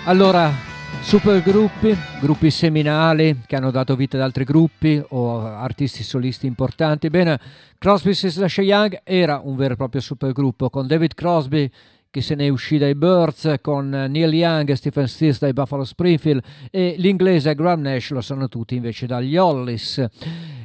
Allora, 0.09 0.53
Supergruppi, 1.03 1.97
gruppi 2.21 2.49
seminali 2.53 3.40
che 3.45 3.57
hanno 3.57 3.73
dato 3.73 3.97
vita 3.97 4.16
ad 4.16 4.23
altri 4.23 4.45
gruppi 4.45 5.03
o 5.09 5.45
artisti 5.45 6.05
solisti 6.05 6.47
importanti. 6.47 7.11
Bene, 7.11 7.40
Crosby, 7.77 8.14
Stills 8.14 8.59
Young 8.59 9.01
era 9.03 9.40
un 9.42 9.57
vero 9.57 9.73
e 9.73 9.77
proprio 9.77 10.01
supergruppo 10.01 10.71
con 10.71 10.87
David 10.87 11.12
Crosby 11.14 11.69
che 12.09 12.21
se 12.21 12.37
ne 12.37 12.49
uscì 12.49 12.79
dai 12.79 12.95
Birds 12.95 13.57
con 13.61 13.88
Neil 13.88 14.33
Young 14.33 14.71
e 14.71 14.77
Stephen 14.77 15.09
Stills 15.09 15.40
dai 15.40 15.53
Buffalo 15.53 15.83
Springfield 15.83 16.40
e 16.71 16.95
l'inglese 16.99 17.57
Graham 17.57 17.81
Nash 17.81 18.11
lo 18.11 18.21
sanno 18.21 18.49
tutti 18.49 18.77
invece 18.77 19.07
dagli 19.07 19.37
Hollis. 19.37 20.07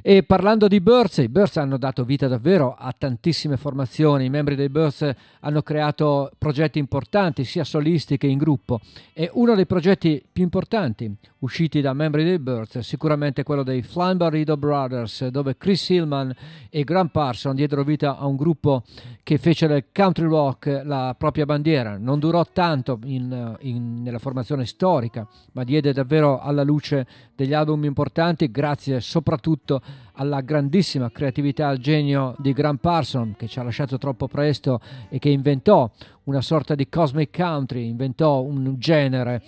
E 0.03 0.23
parlando 0.23 0.67
di 0.67 0.81
Birds, 0.81 1.17
i 1.17 1.29
Birds 1.29 1.57
hanno 1.57 1.77
dato 1.77 2.03
vita 2.03 2.27
davvero 2.27 2.75
a 2.75 2.91
tantissime 2.97 3.55
formazioni, 3.55 4.25
i 4.25 4.29
membri 4.31 4.55
dei 4.55 4.69
Birds 4.69 5.07
hanno 5.41 5.61
creato 5.61 6.31
progetti 6.39 6.79
importanti 6.79 7.43
sia 7.43 7.63
solisti 7.63 8.17
che 8.17 8.25
in 8.25 8.39
gruppo. 8.39 8.79
E 9.13 9.29
uno 9.33 9.53
dei 9.53 9.67
progetti 9.67 10.23
più 10.31 10.41
importanti 10.41 11.15
usciti 11.41 11.81
da 11.81 11.93
membri 11.93 12.23
dei 12.23 12.39
Birds 12.39 12.77
è 12.77 12.83
sicuramente 12.83 13.43
quello 13.43 13.61
dei 13.61 13.83
Flying 13.83 14.55
Brothers 14.55 15.27
dove 15.27 15.55
Chris 15.57 15.89
Hillman 15.89 16.33
e 16.71 16.83
Graham 16.83 17.09
Parson 17.09 17.55
diedero 17.55 17.83
vita 17.83 18.17
a 18.17 18.25
un 18.25 18.35
gruppo 18.35 18.83
che 19.21 19.37
fece 19.37 19.67
del 19.67 19.85
country 19.93 20.25
rock 20.25 20.81
la 20.83 21.15
propria 21.15 21.45
bandiera, 21.45 21.97
non 21.97 22.17
durò 22.17 22.43
tanto 22.51 22.99
in, 23.03 23.55
in, 23.61 24.01
nella 24.01 24.19
formazione 24.19 24.65
storica 24.65 25.27
ma 25.51 25.63
diede 25.63 25.93
davvero 25.93 26.39
alla 26.39 26.63
luce 26.63 27.05
degli 27.35 27.53
album 27.53 27.85
importanti 27.85 28.49
grazie 28.49 28.99
soprattutto 28.99 29.81
alla 30.13 30.41
grandissima 30.41 31.09
creatività 31.11 31.67
al 31.67 31.77
genio 31.77 32.35
di 32.37 32.53
Graham 32.53 32.77
Parson 32.77 33.35
che 33.37 33.47
ci 33.47 33.59
ha 33.59 33.63
lasciato 33.63 33.97
troppo 33.97 34.27
presto 34.27 34.79
e 35.09 35.19
che 35.19 35.29
inventò 35.29 35.89
una 36.25 36.41
sorta 36.41 36.75
di 36.75 36.87
cosmic 36.89 37.35
country, 37.35 37.87
inventò 37.87 38.41
un 38.41 38.75
genere 38.77 39.41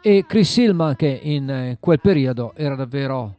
e 0.00 0.24
Chris 0.26 0.56
Hillman 0.56 0.96
che 0.96 1.18
in 1.22 1.50
eh, 1.50 1.76
quel 1.80 2.00
periodo 2.00 2.52
era 2.54 2.74
davvero 2.74 3.36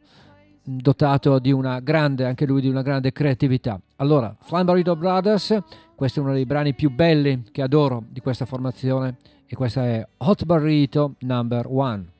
dotato 0.62 1.38
di 1.38 1.52
una 1.52 1.80
grande, 1.80 2.24
anche 2.26 2.46
lui 2.46 2.60
di 2.60 2.68
una 2.68 2.82
grande 2.82 3.12
creatività. 3.12 3.80
Allora, 3.96 4.34
Flying 4.40 4.66
Burrito 4.66 4.94
Brothers, 4.94 5.58
questo 5.94 6.20
è 6.20 6.22
uno 6.22 6.32
dei 6.32 6.46
brani 6.46 6.74
più 6.74 6.90
belli 6.90 7.44
che 7.50 7.62
adoro 7.62 8.04
di 8.08 8.20
questa 8.20 8.44
formazione 8.44 9.16
e 9.46 9.54
questa 9.56 9.86
è 9.86 10.06
Hot 10.18 10.44
Burrito 10.44 11.14
Number 11.20 11.66
One. 11.68 12.18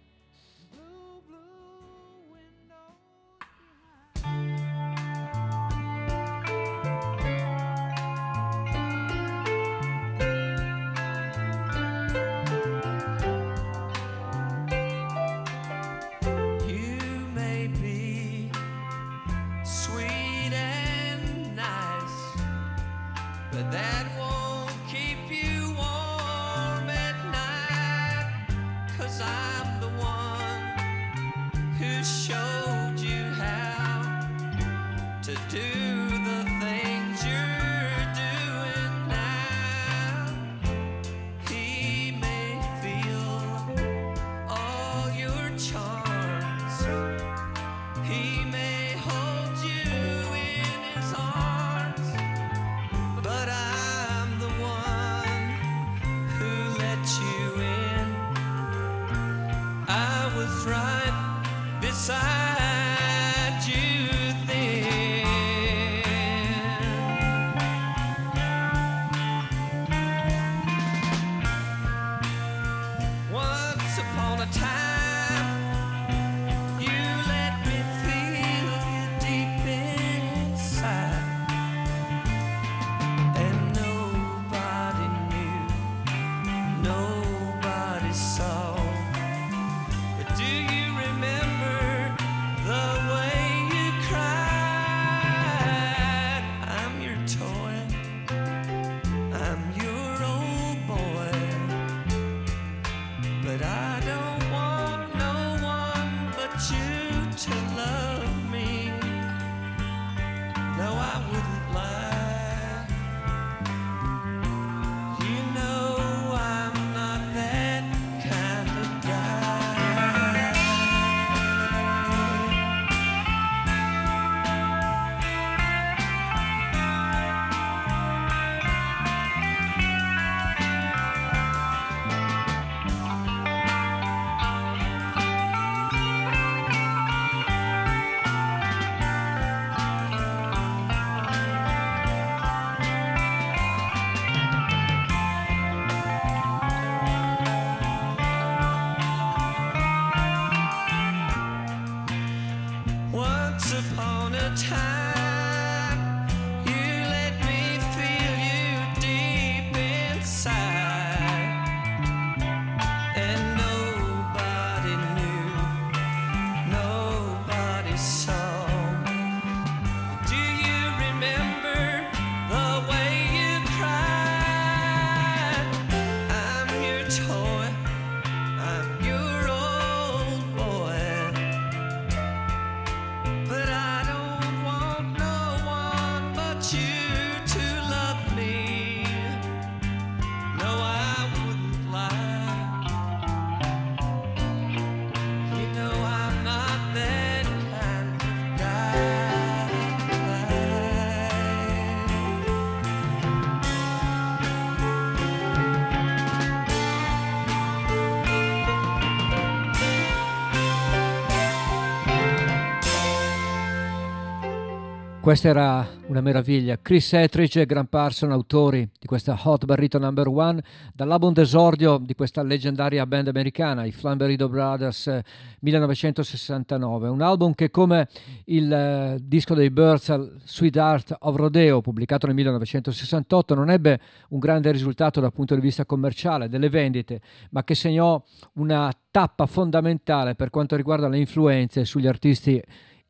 Questa 215.31 215.47
era 215.47 215.89
una 216.09 216.21
meraviglia. 216.21 216.77
Chris 216.83 217.13
Ettridge 217.13 217.61
e 217.61 217.65
Grant 217.65 217.89
Parson, 217.89 218.33
autori 218.33 218.91
di 218.99 219.07
questa 219.07 219.39
Hot 219.45 219.65
Barrito 219.65 219.97
Number 219.97 220.27
One, 220.27 220.61
dall'album 220.93 221.33
d'esordio 221.33 221.99
di 221.99 222.17
questa 222.17 222.43
leggendaria 222.43 223.07
band 223.07 223.29
americana, 223.29 223.85
i 223.85 223.93
Flamberido 223.93 224.49
Brothers 224.49 225.21
1969. 225.61 227.07
Un 227.07 227.23
album 227.23 227.55
che, 227.55 227.71
come 227.71 228.09
il 228.47 228.73
eh, 228.73 229.19
disco 229.23 229.55
dei 229.55 229.71
Birds, 229.71 230.41
Sweetheart 230.43 231.19
of 231.21 231.37
Rodeo, 231.37 231.81
pubblicato 231.81 232.27
nel 232.27 232.35
1968, 232.35 233.55
non 233.55 233.71
ebbe 233.71 234.01
un 234.31 234.41
grande 234.41 234.73
risultato 234.73 235.21
dal 235.21 235.33
punto 235.33 235.55
di 235.55 235.61
vista 235.61 235.87
commerciale, 235.87 236.49
delle 236.49 236.69
vendite, 236.69 237.21
ma 237.51 237.63
che 237.63 237.77
segnò 237.77 238.21
una 238.55 238.93
tappa 239.13 239.47
fondamentale 239.47 240.35
per 240.35 240.51
quanto 240.51 240.75
riguarda 240.75 241.07
le 241.07 241.19
influenze 241.19 241.85
sugli 241.85 242.09
artisti 242.09 242.61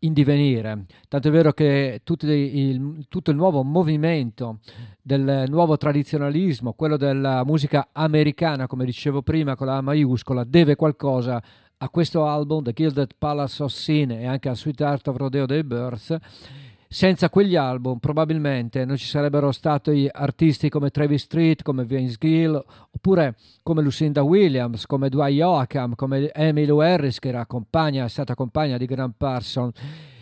in 0.01 0.13
divenire. 0.13 0.87
Tanto 1.09 1.29
è 1.29 1.31
vero 1.31 1.53
che 1.53 2.01
il, 2.05 3.07
tutto 3.09 3.31
il 3.31 3.37
nuovo 3.37 3.63
movimento 3.63 4.61
del 5.03 5.45
nuovo 5.49 5.77
tradizionalismo, 5.77 6.73
quello 6.73 6.97
della 6.97 7.45
musica 7.45 7.89
americana, 7.93 8.67
come 8.67 8.85
dicevo 8.85 9.23
prima 9.23 9.57
con 9.57 9.67
la 9.67 9.81
maiuscola, 9.81 10.45
deve 10.45 10.77
qualcosa 10.77 11.43
a 11.83 11.89
questo 11.89 12.27
album, 12.27 12.63
The 12.63 12.73
Gilded 12.75 13.13
Palace 13.17 13.63
of 13.63 13.73
Sin 13.73 14.11
e 14.11 14.27
anche 14.27 14.49
a 14.49 14.55
Sweetheart 14.55 15.09
of 15.09 15.17
Rodeo 15.17 15.47
dei 15.47 15.65
Birds 15.65 16.17
senza 16.93 17.31
quegli 17.31 17.55
album 17.55 17.99
probabilmente 17.99 18.85
non 18.85 18.97
ci 18.97 19.07
sarebbero 19.07 19.53
stati 19.53 20.09
artisti 20.11 20.69
come 20.69 20.91
Travis 20.91 21.23
Street, 21.23 21.63
come 21.63 21.85
Vince 21.85 22.17
Gill, 22.19 22.65
oppure 22.91 23.37
come 23.63 23.81
Lucinda 23.81 24.25
Williams, 24.25 24.87
come 24.87 25.09
Dwight 25.09 25.37
Yoakam, 25.37 25.95
come 25.95 26.33
Emily 26.33 26.69
Harris 26.83 27.21
che 27.21 27.29
era 27.29 27.47
compagna, 27.47 28.05
è 28.05 28.09
stata 28.09 28.35
compagna 28.35 28.77
di 28.77 28.87
Grant 28.87 29.15
Parson 29.17 29.71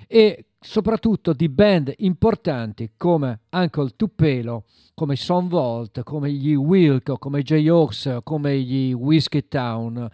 e 0.06 0.44
soprattutto 0.60 1.32
di 1.32 1.48
band 1.48 1.94
importanti 1.96 2.90
come 2.98 3.40
Uncle 3.48 3.92
Tupelo, 3.96 4.64
come 4.92 5.16
Son 5.16 5.48
Volt, 5.48 6.02
come 6.02 6.30
gli 6.30 6.52
Wilco, 6.52 7.16
come 7.16 7.42
J. 7.42 7.66
Oaks, 7.66 8.18
come 8.22 8.60
gli 8.60 8.92
Whiskey 8.92 9.48
Town 9.48 10.06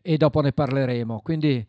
e 0.00 0.16
dopo 0.16 0.40
ne 0.40 0.52
parleremo. 0.52 1.20
Quindi 1.22 1.66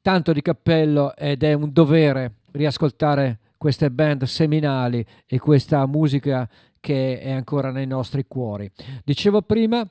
tanto 0.00 0.32
di 0.32 0.42
cappello 0.42 1.16
ed 1.16 1.42
è 1.42 1.54
un 1.54 1.72
dovere 1.72 2.34
riascoltare 2.52 3.39
queste 3.60 3.90
band 3.90 4.22
seminali 4.22 5.04
e 5.26 5.38
questa 5.38 5.84
musica 5.84 6.48
che 6.80 7.20
è 7.20 7.30
ancora 7.30 7.70
nei 7.70 7.86
nostri 7.86 8.24
cuori. 8.26 8.70
Dicevo 9.04 9.42
prima 9.42 9.86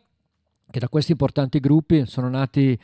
che 0.72 0.80
da 0.80 0.90
questi 0.90 1.12
importanti 1.12 1.60
gruppi 1.60 2.08
sono 2.08 2.30
nati 2.30 2.76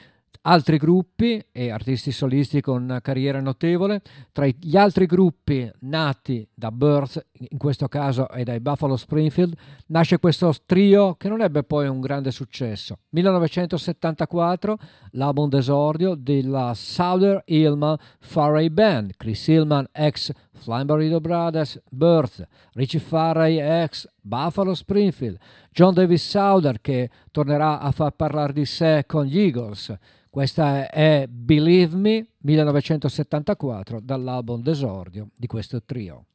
altri 0.44 0.78
gruppi 0.78 1.44
e 1.52 1.72
artisti 1.72 2.12
solisti 2.12 2.62
con 2.62 3.00
carriera 3.02 3.42
notevole. 3.42 4.04
Tra 4.32 4.46
gli 4.46 4.78
altri 4.78 5.08
gruppi 5.08 5.68
nati 5.80 6.48
da 6.54 6.72
Birds, 6.72 7.26
in 7.50 7.58
questo 7.58 7.88
caso 7.88 8.30
e 8.30 8.44
dai 8.44 8.60
Buffalo 8.60 8.96
Springfield, 8.96 9.56
nasce 9.88 10.20
questo 10.20 10.54
trio 10.68 11.16
che 11.16 11.30
non 11.30 11.42
ebbe 11.42 11.64
poi 11.64 11.88
un 11.88 12.00
grande 12.00 12.30
successo. 12.30 13.00
1974, 13.10 14.78
l'album 15.14 15.50
d'esordio 15.50 16.14
della 16.14 16.74
Southern 16.76 17.42
Hillman 17.46 17.98
Farray 18.20 18.70
Band, 18.70 19.14
Chris 19.18 19.48
Hillman 19.48 19.88
ex 19.92 20.32
Flying 20.56 20.86
Burrito 20.86 21.20
Brothers, 21.20 21.82
Birds, 21.90 22.46
Richie 22.74 23.00
Farray 23.00 23.60
ex 23.60 24.08
Buffalo 24.22 24.74
Springfield, 24.74 25.38
John 25.72 25.94
Davis 25.94 26.28
Souther 26.28 26.82
che 26.82 27.10
tornerà 27.32 27.80
a 27.80 27.92
far 27.92 28.12
parlare 28.12 28.54
di 28.54 28.66
sé 28.66 29.04
con 29.06 29.26
gli 29.26 29.40
Eagles, 29.40 29.96
questa 30.30 30.90
è 30.90 31.28
Believe 31.30 31.96
Me 31.96 32.28
1974 32.40 34.00
dall'album 34.02 34.62
d'esordio 34.62 35.30
di 35.36 35.48
questo 35.48 35.82
trio. 35.84 36.26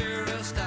picture 0.00 0.32
of 0.32 0.59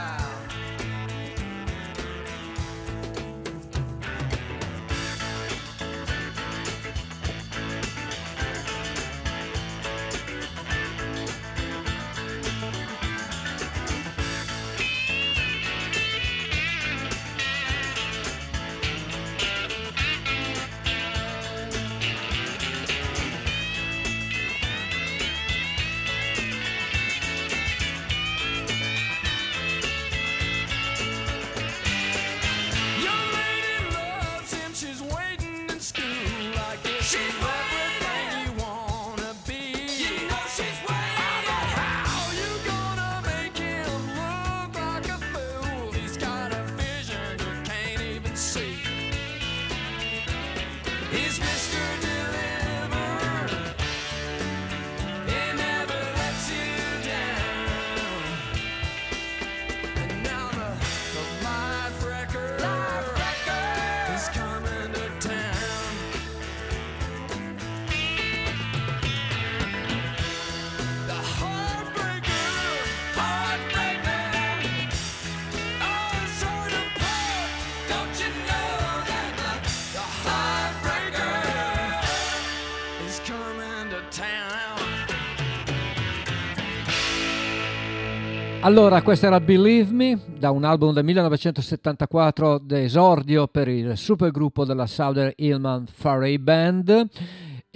Allora, 88.63 89.01
questa 89.01 89.27
era 89.27 89.41
Believe 89.41 89.91
Me, 89.91 90.17
da 90.39 90.51
un 90.51 90.63
album 90.63 90.93
del 90.93 91.03
1974 91.03 92.59
d'esordio 92.59 93.45
per 93.47 93.67
il 93.67 93.97
supergruppo 93.97 94.63
della 94.63 94.87
Southern 94.87 95.33
Hillman 95.35 95.85
Faray 95.85 96.37
Band 96.37 97.09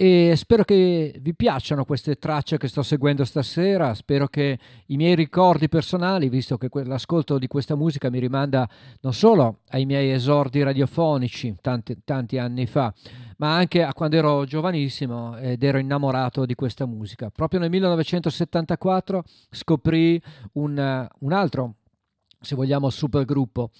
e 0.00 0.34
spero 0.36 0.62
che 0.62 1.18
vi 1.20 1.34
piacciono 1.34 1.84
queste 1.84 2.20
tracce 2.20 2.56
che 2.56 2.68
sto 2.68 2.84
seguendo 2.84 3.24
stasera, 3.24 3.94
spero 3.94 4.28
che 4.28 4.56
i 4.86 4.96
miei 4.96 5.16
ricordi 5.16 5.68
personali, 5.68 6.28
visto 6.28 6.56
che 6.56 6.68
l'ascolto 6.84 7.36
di 7.36 7.48
questa 7.48 7.74
musica 7.74 8.08
mi 8.08 8.20
rimanda 8.20 8.68
non 9.00 9.12
solo 9.12 9.62
ai 9.70 9.86
miei 9.86 10.12
esordi 10.12 10.62
radiofonici 10.62 11.56
tanti, 11.60 11.96
tanti 12.04 12.38
anni 12.38 12.66
fa, 12.66 12.94
ma 13.38 13.56
anche 13.56 13.82
a 13.82 13.92
quando 13.92 14.14
ero 14.14 14.44
giovanissimo 14.44 15.36
ed 15.36 15.64
ero 15.64 15.78
innamorato 15.78 16.46
di 16.46 16.54
questa 16.54 16.86
musica. 16.86 17.30
Proprio 17.30 17.58
nel 17.58 17.70
1974 17.70 19.24
scoprì 19.50 20.22
un, 20.52 21.08
un 21.18 21.32
altro, 21.32 21.74
se 22.40 22.54
vogliamo, 22.54 22.88
supergruppo, 22.88 23.72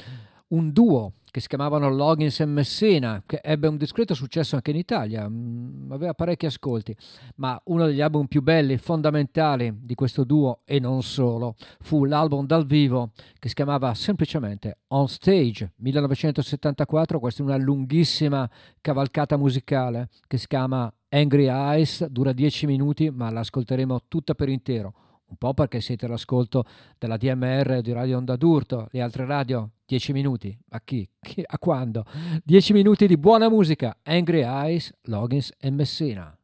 un 0.48 0.72
duo 0.72 1.12
che 1.30 1.40
si 1.40 1.48
chiamavano 1.48 1.90
Loggins 1.90 2.40
e 2.40 2.46
Messina, 2.46 3.22
che 3.26 3.40
ebbe 3.42 3.68
un 3.68 3.76
discreto 3.76 4.14
successo 4.14 4.56
anche 4.56 4.70
in 4.70 4.76
Italia, 4.76 5.28
mh, 5.28 5.34
mm, 5.34 5.92
aveva 5.92 6.14
parecchi 6.14 6.46
ascolti, 6.46 6.96
ma 7.36 7.60
uno 7.66 7.86
degli 7.86 8.00
album 8.00 8.26
più 8.26 8.42
belli 8.42 8.76
fondamentali 8.78 9.72
di 9.82 9.94
questo 9.94 10.24
duo, 10.24 10.60
e 10.64 10.78
non 10.78 11.02
solo, 11.02 11.54
fu 11.80 12.04
l'album 12.04 12.46
dal 12.46 12.66
vivo 12.66 13.10
che 13.38 13.48
si 13.48 13.54
chiamava 13.54 13.92
semplicemente 13.94 14.78
On 14.88 15.06
Stage 15.08 15.72
1974, 15.76 17.20
questa 17.20 17.42
è 17.42 17.46
una 17.46 17.56
lunghissima 17.56 18.48
cavalcata 18.80 19.36
musicale 19.36 20.08
che 20.26 20.38
si 20.38 20.46
chiama 20.46 20.92
Angry 21.10 21.48
Eyes, 21.48 22.06
dura 22.06 22.32
10 22.32 22.66
minuti, 22.66 23.10
ma 23.10 23.30
l'ascolteremo 23.30 24.02
tutta 24.08 24.34
per 24.34 24.48
intero 24.48 24.94
un 25.28 25.36
po' 25.36 25.52
perché 25.52 25.82
siete 25.82 26.06
all'ascolto 26.06 26.64
della 26.96 27.18
DMR 27.18 27.82
di 27.82 27.92
Radio 27.92 28.16
Onda 28.16 28.34
d'Urto, 28.34 28.88
le 28.90 29.02
altre 29.02 29.26
radio 29.26 29.72
10 29.88 30.12
minuti, 30.12 30.54
a 30.72 30.80
chi? 30.82 31.08
A 31.46 31.58
quando? 31.58 32.04
10 32.44 32.74
minuti 32.74 33.06
di 33.06 33.16
buona 33.16 33.48
musica, 33.48 33.96
Angry 34.02 34.42
Eyes, 34.42 34.92
Logins 35.04 35.50
e 35.58 35.70
Messina. 35.70 36.37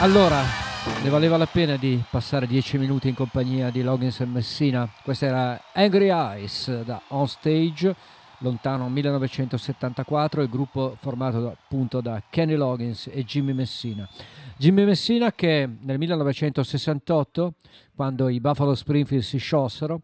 Allora, 0.00 0.44
ne 1.02 1.08
valeva 1.08 1.36
la 1.36 1.46
pena 1.46 1.76
di 1.76 2.00
passare 2.08 2.46
dieci 2.46 2.78
minuti 2.78 3.08
in 3.08 3.16
compagnia 3.16 3.68
di 3.70 3.82
Loggins 3.82 4.20
e 4.20 4.26
Messina. 4.26 4.88
Questa 5.02 5.26
era 5.26 5.60
Angry 5.72 6.08
Eyes 6.08 6.82
da 6.82 7.02
On 7.08 7.26
Stage, 7.26 7.96
lontano 8.38 8.88
1974, 8.88 10.42
il 10.42 10.48
gruppo 10.48 10.96
formato 11.00 11.48
appunto 11.48 12.00
da 12.00 12.22
Kenny 12.30 12.54
Loggins 12.54 13.08
e 13.12 13.24
Jimmy 13.24 13.52
Messina. 13.52 14.08
Jimmy 14.56 14.84
Messina 14.84 15.32
che 15.32 15.68
nel 15.80 15.98
1968, 15.98 17.54
quando 17.96 18.28
i 18.28 18.38
Buffalo 18.38 18.76
Springfield 18.76 19.24
si 19.24 19.38
sciossero, 19.38 20.02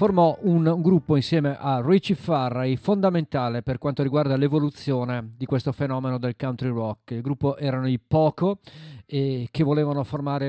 formò 0.00 0.38
un, 0.44 0.80
gruppo 0.80 1.14
insieme 1.14 1.58
a 1.58 1.82
Richie 1.84 2.14
Farray 2.14 2.76
fondamentale 2.76 3.60
per 3.60 3.76
quanto 3.76 4.02
riguarda 4.02 4.34
l'evoluzione 4.34 5.28
di 5.36 5.44
questo 5.44 5.72
fenomeno 5.72 6.16
del 6.16 6.36
country 6.36 6.70
rock. 6.70 7.10
Il 7.10 7.20
gruppo 7.20 7.58
erano 7.58 7.86
i 7.86 7.98
Poco 7.98 8.60
e 9.04 9.48
che 9.50 9.62
volevano 9.62 10.02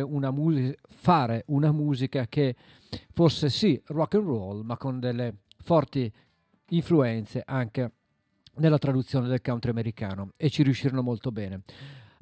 una 0.07 0.31
mu- 0.31 0.73
fare 0.87 1.43
una 1.47 1.73
musica 1.73 2.27
che 2.27 2.55
fosse 3.11 3.49
sì 3.49 3.77
rock 3.87 4.15
and 4.15 4.25
roll 4.25 4.61
ma 4.61 4.77
con 4.77 5.01
delle 5.01 5.39
forti 5.61 6.09
influenze 6.69 7.43
anche 7.45 7.91
nella 8.55 8.77
traduzione 8.77 9.27
del 9.27 9.41
country 9.41 9.71
americano 9.71 10.29
e 10.37 10.49
ci 10.49 10.63
riuscirono 10.63 11.01
molto 11.01 11.29
bene. 11.29 11.63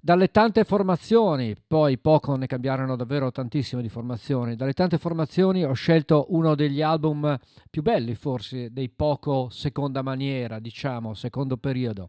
Dalle 0.02 0.32
tante 0.32 0.64
formazioni, 0.64 1.58
poi 1.68 1.98
poco 1.98 2.38
ne 2.38 2.48
cambiarono 2.48 2.96
davvero 2.96 3.32
tantissime 3.32 3.82
di 3.82 3.90
formazioni, 3.90 4.56
dalle 4.56 4.72
tante 4.72 4.98
formazioni 4.98 5.66
ho 5.66 5.74
scelto 5.74 6.28
uno 6.30 6.56
degli 6.56 6.82
album 6.82 7.38
più 7.70 7.82
belli 7.82 8.16
forse 8.16 8.72
dei 8.72 8.88
poco 8.88 9.50
seconda 9.50 10.02
maniera, 10.02 10.60
diciamo, 10.60 11.14
secondo 11.14 11.58
periodo. 11.58 12.08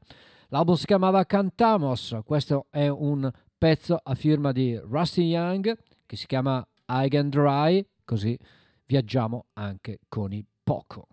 L'album 0.50 0.76
si 0.76 0.86
chiamava 0.86 1.26
Cantamos, 1.26 2.20
questo 2.24 2.66
è 2.70 2.86
un 2.86 3.28
pezzo 3.58 3.98
a 4.00 4.14
firma 4.14 4.52
di 4.52 4.76
Rusty 4.76 5.22
Young 5.22 5.76
che 6.06 6.16
si 6.16 6.26
chiama 6.26 6.64
High 6.88 7.14
and 7.14 7.32
Dry, 7.32 7.84
così 8.04 8.38
viaggiamo 8.86 9.46
anche 9.54 9.98
con 10.08 10.32
i 10.32 10.46
poco. 10.62 11.08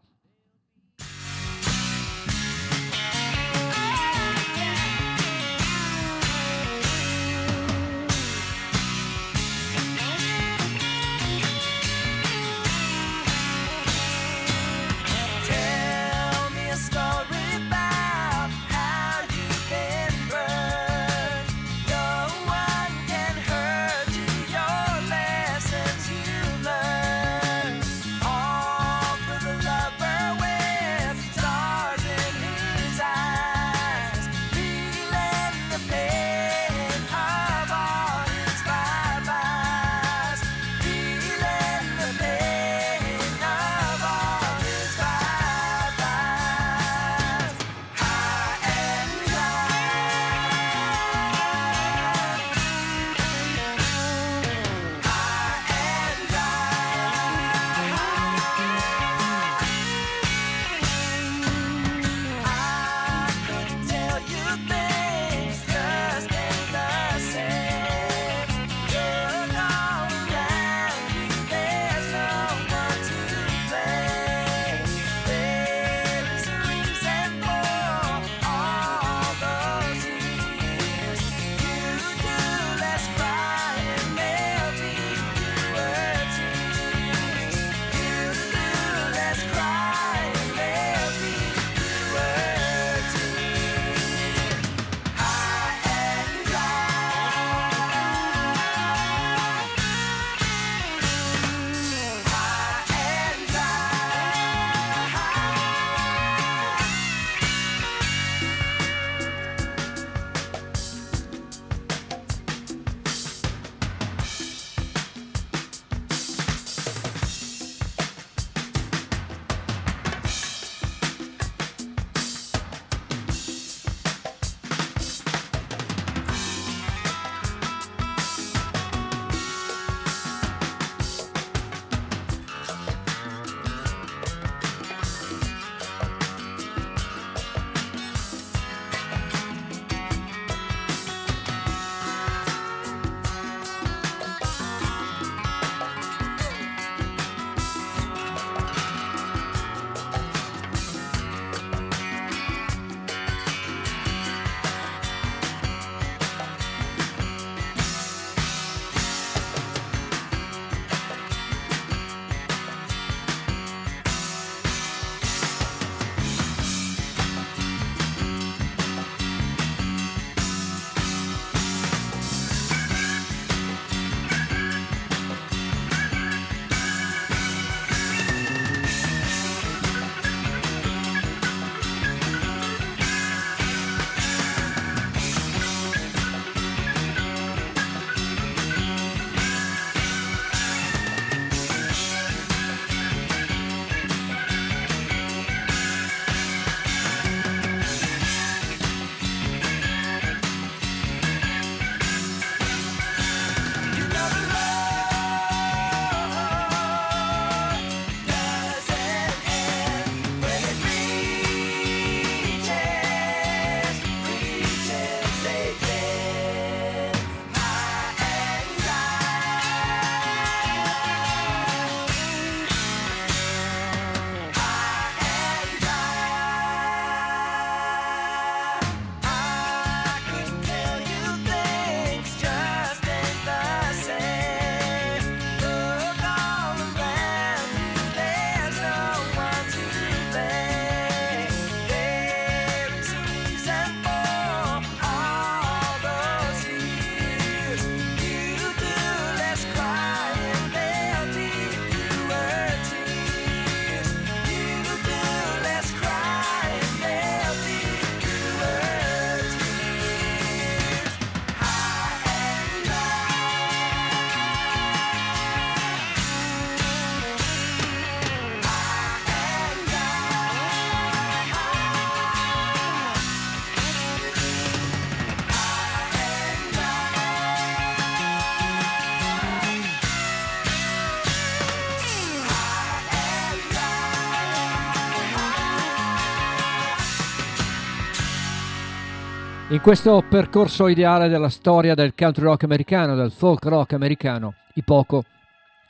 In 289.78 289.84
questo 289.84 290.23
percorso 290.28 290.88
ideale 290.88 291.30
della 291.30 291.49
storia 291.49 291.93
del 291.93 292.15
country 292.15 292.45
rock 292.45 292.63
americano, 292.63 293.13
del 293.13 293.30
folk 293.30 293.63
rock 293.65 293.93
americano, 293.93 294.55
i 294.73 294.82
poco 294.82 295.23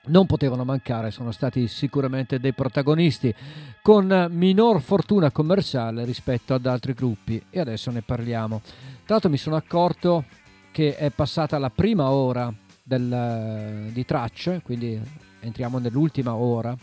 non 0.08 0.26
potevano 0.26 0.66
mancare, 0.66 1.10
sono 1.10 1.32
stati 1.32 1.70
sicuramente 1.70 2.38
dei 2.38 2.52
protagonisti 2.52 3.34
con 3.82 4.28
minor 4.30 4.82
fortuna 4.82 5.32
commerciale 5.32 6.04
rispetto 6.04 6.54
ad 6.54 6.66
altri 6.66 6.92
gruppi 6.92 7.42
e 7.50 7.62
adesso 7.62 7.90
ne 7.90 8.02
parliamo. 8.02 8.60
Tra 8.60 9.06
l'altro 9.06 9.30
mi 9.30 9.38
sono 9.38 9.56
accorto 9.56 10.26
che 10.74 10.98
è 10.98 11.10
passata 11.10 11.58
la 11.58 11.70
prima 11.70 12.10
ora 12.10 12.54
del- 12.84 13.90
di 13.94 14.04
tracce, 14.04 14.60
quindi 14.66 15.02
entriamo 15.40 15.78
nell'ultima 15.78 16.36
ora 16.36 16.76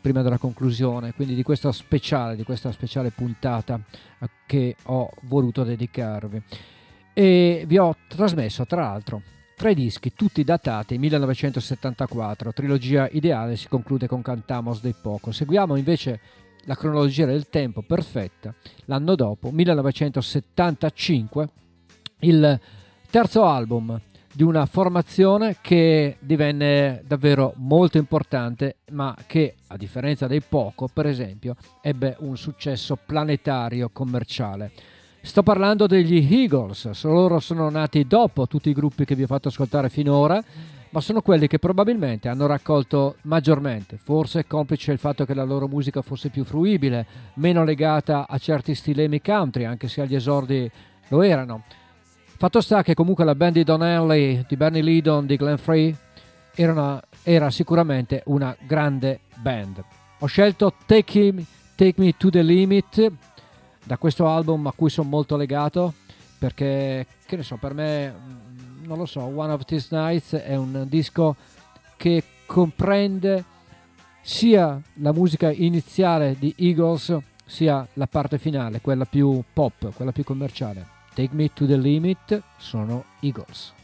prima 0.00 0.22
della 0.22 0.38
conclusione, 0.38 1.12
quindi 1.12 1.34
di 1.34 1.42
questa 1.42 1.72
speciale, 1.72 2.36
di 2.36 2.44
questa 2.44 2.72
speciale 2.72 3.10
puntata 3.10 3.78
a- 4.18 4.30
che 4.46 4.76
ho 4.84 5.10
voluto 5.22 5.62
dedicarvi. 5.62 6.42
E 7.12 7.64
vi 7.66 7.78
ho 7.78 7.96
trasmesso, 8.08 8.64
tra 8.66 8.82
l'altro, 8.82 9.22
tre 9.56 9.74
dischi, 9.74 10.14
tutti 10.14 10.42
datati 10.42 10.96
1974. 10.96 12.52
Trilogia 12.52 13.08
ideale 13.12 13.56
si 13.56 13.68
conclude 13.68 14.06
con 14.06 14.22
Cantamos 14.22 14.80
dei 14.80 14.94
Poco. 15.00 15.32
Seguiamo 15.32 15.76
invece 15.76 16.20
la 16.64 16.76
cronologia 16.76 17.26
del 17.26 17.48
tempo 17.48 17.82
perfetta. 17.82 18.54
L'anno 18.86 19.14
dopo, 19.14 19.50
1975, 19.50 21.48
il 22.20 22.60
terzo 23.10 23.44
album 23.44 24.00
di 24.32 24.42
una 24.42 24.66
formazione 24.66 25.56
che 25.60 26.16
divenne 26.20 27.02
davvero 27.06 27.52
molto 27.56 27.98
importante, 27.98 28.76
ma 28.90 29.14
che 29.26 29.56
a 29.68 29.76
differenza 29.76 30.26
dei 30.26 30.40
Poco, 30.40 30.88
per 30.92 31.06
esempio, 31.06 31.56
ebbe 31.80 32.16
un 32.20 32.36
successo 32.36 32.96
planetario 32.96 33.90
commerciale. 33.92 34.70
Sto 35.22 35.42
parlando 35.42 35.86
degli 35.86 36.26
Eagles, 36.32 37.02
loro 37.02 37.40
sono 37.40 37.68
nati 37.68 38.06
dopo 38.06 38.46
tutti 38.46 38.70
i 38.70 38.74
gruppi 38.74 39.04
che 39.04 39.14
vi 39.14 39.24
ho 39.24 39.26
fatto 39.26 39.48
ascoltare 39.48 39.90
finora, 39.90 40.42
ma 40.92 41.00
sono 41.00 41.20
quelli 41.20 41.46
che 41.46 41.58
probabilmente 41.58 42.28
hanno 42.28 42.46
raccolto 42.46 43.16
maggiormente, 43.22 43.96
forse 43.96 44.46
complice 44.46 44.92
il 44.92 44.98
fatto 44.98 45.24
che 45.24 45.34
la 45.34 45.44
loro 45.44 45.68
musica 45.68 46.02
fosse 46.02 46.30
più 46.30 46.44
fruibile, 46.44 47.06
meno 47.34 47.64
legata 47.64 48.26
a 48.28 48.38
certi 48.38 48.74
stilemi 48.74 49.20
country, 49.20 49.64
anche 49.64 49.88
se 49.88 50.00
agli 50.00 50.14
esordi 50.14 50.70
lo 51.08 51.22
erano. 51.22 51.64
Fatto 52.40 52.62
sta 52.62 52.82
che 52.82 52.94
comunque 52.94 53.26
la 53.26 53.34
band 53.34 53.52
di 53.52 53.64
Don 53.64 53.82
Henley, 53.84 54.46
di 54.48 54.56
Bernie 54.56 54.80
Lidon, 54.80 55.26
di 55.26 55.36
Glenn 55.36 55.56
Frey 55.56 55.94
era, 56.54 56.72
una- 56.72 57.02
era 57.22 57.50
sicuramente 57.50 58.22
una 58.28 58.56
grande 58.66 59.20
band. 59.34 59.84
Ho 60.20 60.24
scelto 60.26 60.72
Take, 60.86 61.18
Him- 61.18 61.44
Take 61.74 62.00
Me 62.00 62.16
to 62.16 62.30
the 62.30 62.40
Limit 62.40 63.12
da 63.84 63.98
questo 63.98 64.26
album 64.26 64.66
a 64.68 64.72
cui 64.74 64.88
sono 64.88 65.10
molto 65.10 65.36
legato 65.36 65.92
perché, 66.38 67.06
che 67.26 67.36
ne 67.36 67.42
so, 67.42 67.56
per 67.56 67.74
me, 67.74 68.10
mm, 68.10 68.86
non 68.86 68.96
lo 68.96 69.04
so, 69.04 69.20
One 69.20 69.52
of 69.52 69.66
These 69.66 69.88
Nights 69.94 70.32
è 70.32 70.56
un 70.56 70.86
disco 70.88 71.36
che 71.98 72.24
comprende 72.46 73.44
sia 74.22 74.80
la 74.94 75.12
musica 75.12 75.50
iniziale 75.50 76.36
di 76.38 76.54
Eagles 76.56 77.14
sia 77.44 77.86
la 77.94 78.06
parte 78.06 78.38
finale, 78.38 78.80
quella 78.80 79.04
più 79.04 79.42
pop, 79.52 79.92
quella 79.94 80.12
più 80.12 80.24
commerciale. 80.24 80.98
Take 81.20 81.34
Me 81.34 81.50
to 81.50 81.66
the 81.66 81.76
Limit 81.76 82.42
sono 82.56 83.04
Eagles. 83.20 83.74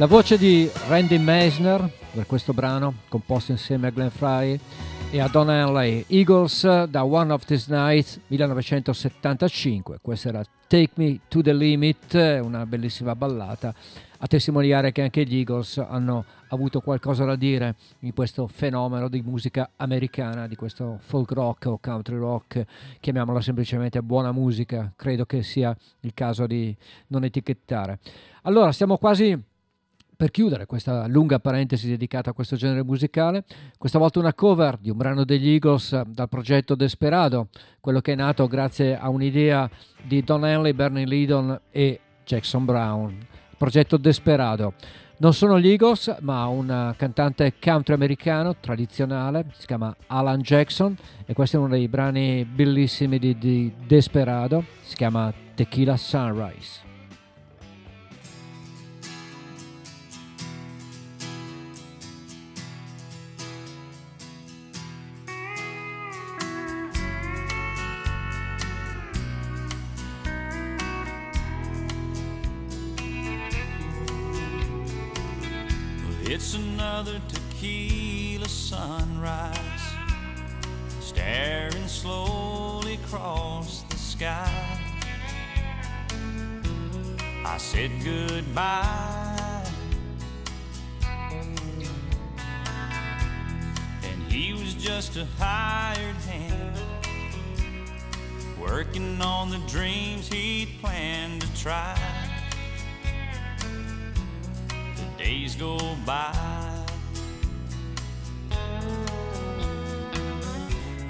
La 0.00 0.06
voce 0.06 0.38
di 0.38 0.66
Randy 0.88 1.18
Meisner 1.18 1.92
per 2.14 2.24
questo 2.24 2.54
brano, 2.54 2.94
composto 3.10 3.50
insieme 3.50 3.88
a 3.88 3.90
Glenn 3.90 4.08
Fry 4.08 4.58
e 5.10 5.20
a 5.20 5.28
Don 5.28 5.50
Henley, 5.50 6.06
Eagles 6.08 6.84
da 6.84 7.04
One 7.04 7.30
of 7.30 7.44
These 7.44 7.66
Nights 7.70 8.18
1975. 8.28 9.98
Questa 10.00 10.30
era 10.30 10.42
Take 10.66 10.92
Me 10.94 11.20
to 11.28 11.42
the 11.42 11.52
Limit, 11.52 12.14
una 12.42 12.64
bellissima 12.64 13.14
ballata 13.14 13.74
a 14.22 14.26
testimoniare 14.26 14.92
che 14.92 15.02
anche 15.02 15.24
gli 15.24 15.36
Eagles 15.36 15.76
hanno 15.76 16.24
avuto 16.48 16.80
qualcosa 16.80 17.24
da 17.24 17.36
dire 17.36 17.76
in 18.00 18.14
questo 18.14 18.46
fenomeno 18.46 19.08
di 19.08 19.20
musica 19.22 19.70
americana, 19.76 20.46
di 20.46 20.56
questo 20.56 20.98
folk 21.00 21.30
rock 21.32 21.66
o 21.66 21.78
country 21.78 22.16
rock, 22.16 22.64
chiamiamola 23.00 23.40
semplicemente 23.40 24.02
buona 24.02 24.32
musica, 24.32 24.92
credo 24.96 25.24
che 25.24 25.42
sia 25.42 25.76
il 26.00 26.12
caso 26.14 26.46
di 26.46 26.74
non 27.08 27.24
etichettare. 27.24 27.98
Allora, 28.42 28.72
stiamo 28.72 28.98
quasi 28.98 29.38
per 30.20 30.30
chiudere 30.30 30.66
questa 30.66 31.06
lunga 31.06 31.38
parentesi 31.38 31.88
dedicata 31.88 32.28
a 32.28 32.32
questo 32.34 32.54
genere 32.54 32.84
musicale, 32.84 33.42
questa 33.78 33.98
volta 33.98 34.18
una 34.18 34.34
cover 34.34 34.76
di 34.76 34.90
un 34.90 34.98
brano 34.98 35.24
degli 35.24 35.48
Eagles 35.48 35.94
eh, 35.94 36.02
dal 36.06 36.28
progetto 36.28 36.74
Desperado, 36.74 37.48
quello 37.80 38.02
che 38.02 38.12
è 38.12 38.16
nato 38.16 38.46
grazie 38.46 38.98
a 38.98 39.08
un'idea 39.08 39.66
di 40.02 40.22
Don 40.22 40.44
Henley, 40.44 40.74
Bernie 40.74 41.06
Lydon 41.06 41.58
e 41.70 42.00
Jackson 42.22 42.66
Brown. 42.66 43.16
Progetto 43.56 43.96
Desperado. 43.96 44.74
Non 45.20 45.32
sono 45.32 45.58
gli 45.58 45.68
Eagles, 45.68 46.14
ma 46.20 46.44
un 46.48 46.92
cantante 46.98 47.54
country 47.58 47.94
americano 47.94 48.56
tradizionale, 48.60 49.46
si 49.56 49.64
chiama 49.64 49.96
Alan 50.08 50.42
Jackson 50.42 50.94
e 51.24 51.32
questo 51.32 51.56
è 51.56 51.60
uno 51.60 51.70
dei 51.70 51.88
brani 51.88 52.44
bellissimi 52.44 53.18
di, 53.18 53.38
di 53.38 53.72
Desperado, 53.86 54.64
si 54.82 54.96
chiama 54.96 55.32
Tequila 55.54 55.96
Sunrise. 55.96 56.89
It's 76.32 76.54
another 76.54 77.20
tequila 77.26 78.46
sunrise, 78.46 79.58
staring 81.00 81.88
slowly 81.88 82.94
across 82.94 83.82
the 83.90 83.96
sky. 83.96 84.78
I 87.44 87.56
said 87.58 87.90
goodbye, 88.04 89.66
and 94.04 94.22
he 94.28 94.52
was 94.52 94.74
just 94.74 95.16
a 95.16 95.26
hired 95.36 96.14
hand, 96.28 96.78
working 98.60 99.20
on 99.20 99.50
the 99.50 99.58
dreams 99.66 100.28
he'd 100.28 100.78
planned 100.80 101.40
to 101.40 101.60
try 101.60 102.29
days 105.22 105.54
go 105.54 105.76
by. 106.06 106.32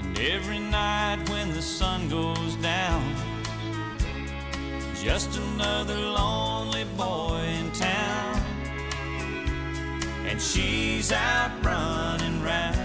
And 0.01 0.19
every 0.19 0.59
night 0.59 1.29
when 1.29 1.53
the 1.53 1.61
sun 1.61 2.09
goes 2.09 2.55
down, 2.55 3.15
just 5.01 5.37
another 5.37 5.97
lonely 5.97 6.85
boy 6.97 7.39
in 7.59 7.71
town. 7.71 8.35
And 10.27 10.41
she's 10.41 11.11
out 11.11 11.51
running 11.63 12.43
round. 12.43 12.77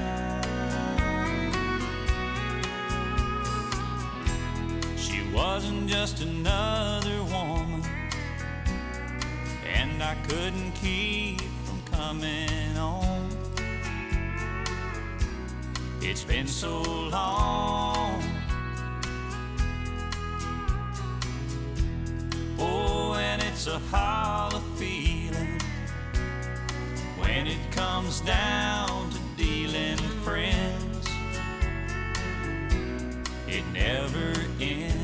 She 4.96 5.18
wasn't 5.34 5.88
just 5.88 6.22
another 6.22 7.25
couldn't 10.28 10.72
keep 10.72 11.40
from 11.64 11.80
coming 11.90 12.74
home. 12.74 13.28
It's 16.00 16.24
been 16.24 16.48
so 16.48 16.82
long. 16.82 18.22
Oh, 22.58 23.14
and 23.18 23.42
it's 23.42 23.66
a 23.68 23.78
hollow 23.90 24.60
feeling 24.76 25.60
when 27.18 27.46
it 27.46 27.60
comes 27.70 28.20
down 28.20 29.10
to 29.10 29.18
dealing 29.36 29.98
friends. 30.24 31.08
It 33.46 33.64
never 33.72 34.32
ends. 34.60 34.95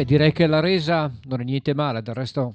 Beh, 0.00 0.06
direi 0.06 0.32
che 0.32 0.46
la 0.46 0.60
resa 0.60 1.12
non 1.24 1.42
è 1.42 1.44
niente 1.44 1.74
male, 1.74 2.00
del 2.00 2.14
resto 2.14 2.54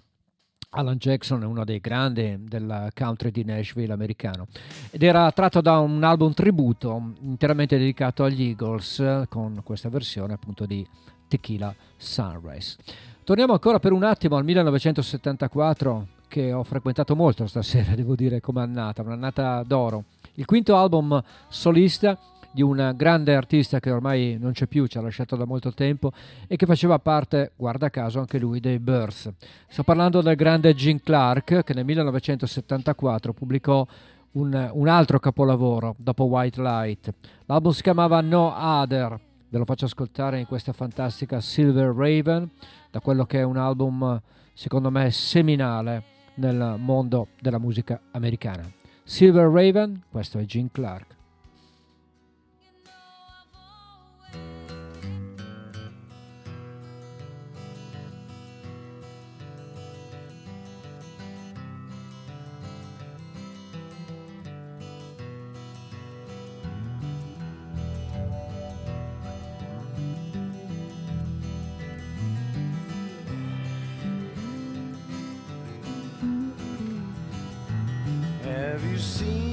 Alan 0.72 0.98
Jackson 0.98 1.44
è 1.44 1.46
uno 1.46 1.64
dei 1.64 1.80
grandi 1.80 2.38
del 2.40 2.90
country 2.96 3.30
di 3.30 3.44
Nashville 3.44 3.94
americano 3.94 4.48
ed 4.90 5.04
era 5.04 5.32
tratto 5.32 5.62
da 5.62 5.78
un 5.78 6.02
album 6.02 6.34
tributo 6.34 7.14
interamente 7.22 7.78
dedicato 7.78 8.24
agli 8.24 8.42
Eagles 8.42 9.26
con 9.30 9.62
questa 9.64 9.90
versione 9.90 10.34
appunto 10.34 10.66
di 10.66 10.84
Tequila 11.28 11.72
Sunrise. 11.98 12.78
Torniamo 13.24 13.54
ancora 13.54 13.78
per 13.78 13.92
un 13.92 14.02
attimo 14.02 14.38
al 14.38 14.44
1974 14.44 16.08
che 16.28 16.52
ho 16.52 16.64
frequentato 16.64 17.16
molto 17.16 17.46
stasera, 17.46 17.94
devo 17.96 18.16
dire 18.16 18.42
come 18.42 18.62
annata, 18.62 19.04
un'annata 19.04 19.62
d'oro. 19.62 20.06
Il 20.34 20.46
quinto 20.46 20.76
album 20.76 21.24
solista 21.48 22.18
di 22.56 22.62
un 22.62 22.94
grande 22.96 23.36
artista 23.36 23.82
che 23.82 23.92
ormai 23.92 24.38
non 24.40 24.54
c'è 24.54 24.66
più, 24.66 24.86
ci 24.86 24.98
ha 24.98 25.02
lasciato 25.02 25.36
da 25.36 25.44
molto 25.44 25.74
tempo 25.74 26.14
e 26.48 26.56
che 26.56 26.66
faceva 26.66 27.00
parte, 27.00 27.52
guarda 27.58 27.90
caso, 27.90 28.20
anche 28.20 28.40
lui 28.40 28.62
dei 28.62 28.80
Birth. 28.80 29.34
Sto 29.68 29.84
parlando 29.84 30.22
del 30.22 30.38
grande 30.38 30.74
Gene 30.74 31.02
Clark 31.04 31.64
che 31.64 31.74
nel 31.74 31.84
1974 31.84 33.34
pubblicò 33.34 33.86
un, 34.32 34.70
un 34.72 34.88
altro 34.88 35.20
capolavoro 35.20 35.96
dopo 35.98 36.24
White 36.24 36.62
Light. 36.62 37.14
L'album 37.46 37.74
si 37.74 37.82
chiamava 37.82 38.22
No 38.22 38.54
Other, 38.56 39.20
ve 39.50 39.58
lo 39.58 39.66
faccio 39.66 39.84
ascoltare 39.84 40.40
in 40.40 40.46
questa 40.46 40.72
fantastica 40.72 41.42
Silver 41.42 41.94
Raven, 41.94 42.50
da 42.90 43.02
quello 43.02 43.26
che 43.26 43.40
è 43.40 43.44
un 43.44 43.58
album 43.58 44.22
secondo 44.54 44.90
me 44.90 45.12
seminale 45.12 46.04
nel 46.36 46.76
mondo 46.80 47.28
della 47.42 47.60
musica 47.60 48.00
americana. 48.12 48.64
Silver 49.04 49.50
Raven, 49.50 50.04
questo 50.10 50.40
è 50.40 50.46
Gene 50.46 50.70
Clark. 50.72 51.15
Have 78.76 78.84
you 78.92 78.98
seen 78.98 79.45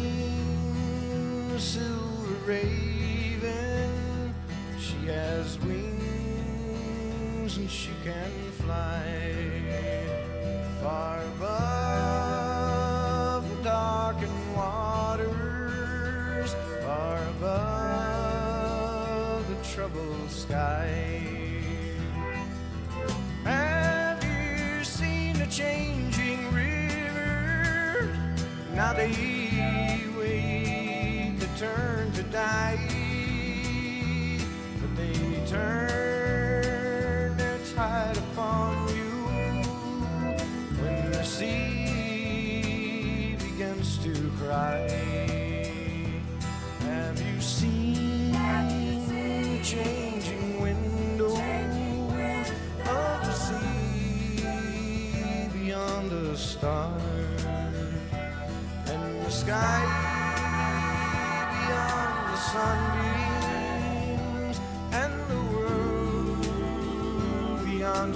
Now 28.93 28.99
they 28.99 30.05
wait 30.19 31.41
to 31.41 31.47
turn 31.59 32.13
to 32.13 32.23
die, 32.25 32.79
but 34.81 34.97
they 34.97 35.15
turn 35.47 37.35
their 37.39 37.59
tide 37.75 38.19
upon 38.19 38.89
you 38.89 39.25
when 40.83 41.11
the 41.11 41.25
sea 41.25 42.55
begins 43.39 43.97
to 44.05 44.13
cry. 44.37 45.12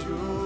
you. 0.09 0.46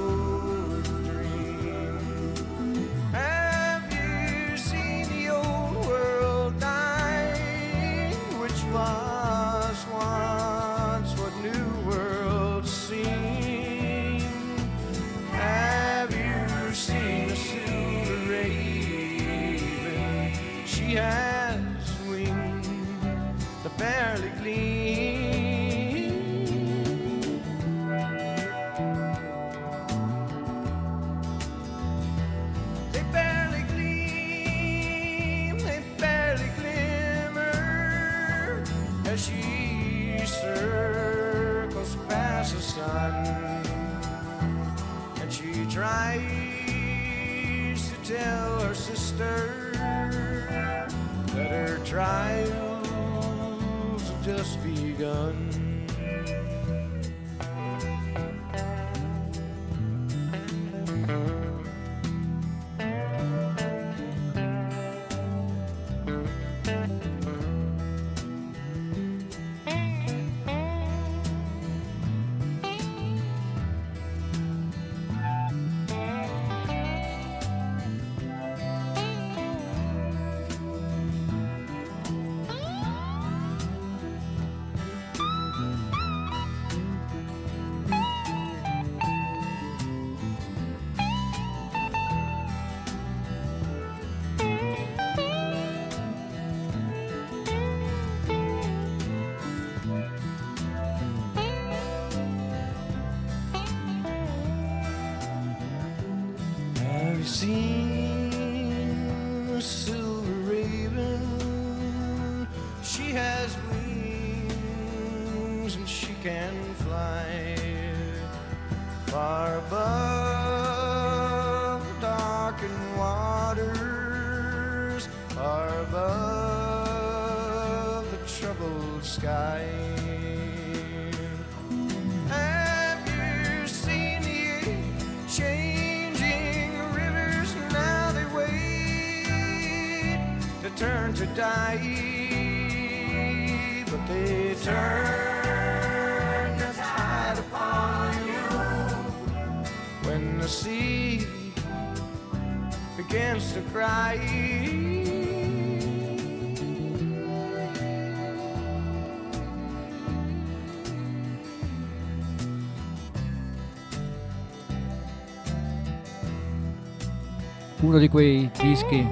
Uno 167.90 167.98
di 167.98 168.08
quei 168.08 168.48
dischi 168.56 169.04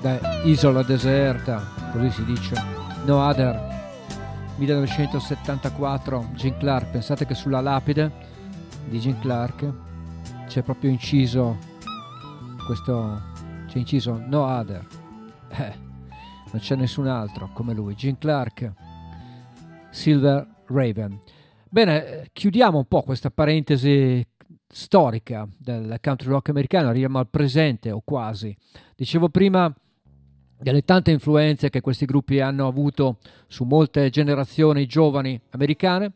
da 0.00 0.42
isola 0.42 0.82
deserta, 0.82 1.64
così 1.92 2.10
si 2.10 2.24
dice. 2.24 2.56
No 3.04 3.24
Other 3.24 3.68
1974, 4.56 6.30
Gene 6.34 6.56
Clark. 6.56 6.90
Pensate 6.90 7.24
che 7.24 7.36
sulla 7.36 7.60
lapide 7.60 8.10
di 8.88 8.98
Gene 8.98 9.20
Clark 9.20 9.72
c'è 10.48 10.62
proprio 10.62 10.90
inciso 10.90 11.56
questo 12.66 13.22
c'è 13.68 13.78
inciso 13.78 14.20
No 14.26 14.46
Other. 14.46 14.84
Eh, 15.50 15.74
non 16.50 16.60
c'è 16.60 16.74
nessun 16.74 17.06
altro 17.06 17.50
come 17.52 17.74
lui. 17.74 17.94
Gene 17.94 18.18
Clark, 18.18 18.72
Silver 19.90 20.48
Raven. 20.66 21.16
Bene, 21.68 22.06
eh, 22.06 22.30
chiudiamo 22.32 22.78
un 22.78 22.86
po' 22.86 23.02
questa 23.02 23.30
parentesi 23.30 24.26
storica 24.70 25.48
del 25.58 25.98
country 26.00 26.28
rock 26.28 26.50
americano, 26.50 26.88
arriviamo 26.88 27.18
al 27.18 27.28
presente 27.28 27.90
o 27.90 28.00
quasi. 28.04 28.56
Dicevo 28.94 29.28
prima 29.28 29.72
delle 30.58 30.84
tante 30.84 31.10
influenze 31.10 31.70
che 31.70 31.80
questi 31.80 32.04
gruppi 32.04 32.40
hanno 32.40 32.66
avuto 32.66 33.18
su 33.46 33.64
molte 33.64 34.10
generazioni 34.10 34.86
giovani 34.86 35.40
americane. 35.50 36.12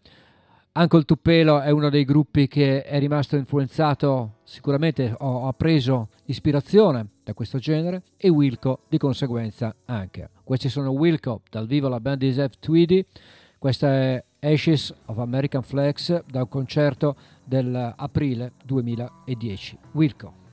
Il 0.77 1.05
Tupelo 1.05 1.61
è 1.61 1.71
uno 1.71 1.89
dei 1.89 2.05
gruppi 2.05 2.49
che 2.49 2.83
è 2.83 2.99
rimasto 2.99 3.37
influenzato, 3.37 4.39
sicuramente 4.43 5.15
ho, 5.17 5.53
preso 5.53 6.09
ispirazione 6.25 7.07
da 7.23 7.33
questo 7.33 7.59
genere 7.59 8.03
e 8.17 8.29
Wilco 8.29 8.81
di 8.89 8.99
conseguenza 8.99 9.75
anche. 9.85 10.31
Questi 10.43 10.69
sono 10.69 10.91
Wilco 10.91 11.43
dal 11.49 11.69
vivo 11.69 11.89
la 11.89 12.01
band 12.01 12.19
di 12.19 12.33
Zev 12.33 12.55
Tweedy, 12.59 13.07
questa 13.57 13.89
è 13.89 14.25
Ashes 14.41 14.93
of 15.07 15.19
American 15.19 15.63
Flags 15.63 16.23
da 16.27 16.41
un 16.41 16.49
concerto 16.49 17.17
dell'aprile 17.45 18.53
2010. 18.65 19.79
Wilco. 19.93 20.44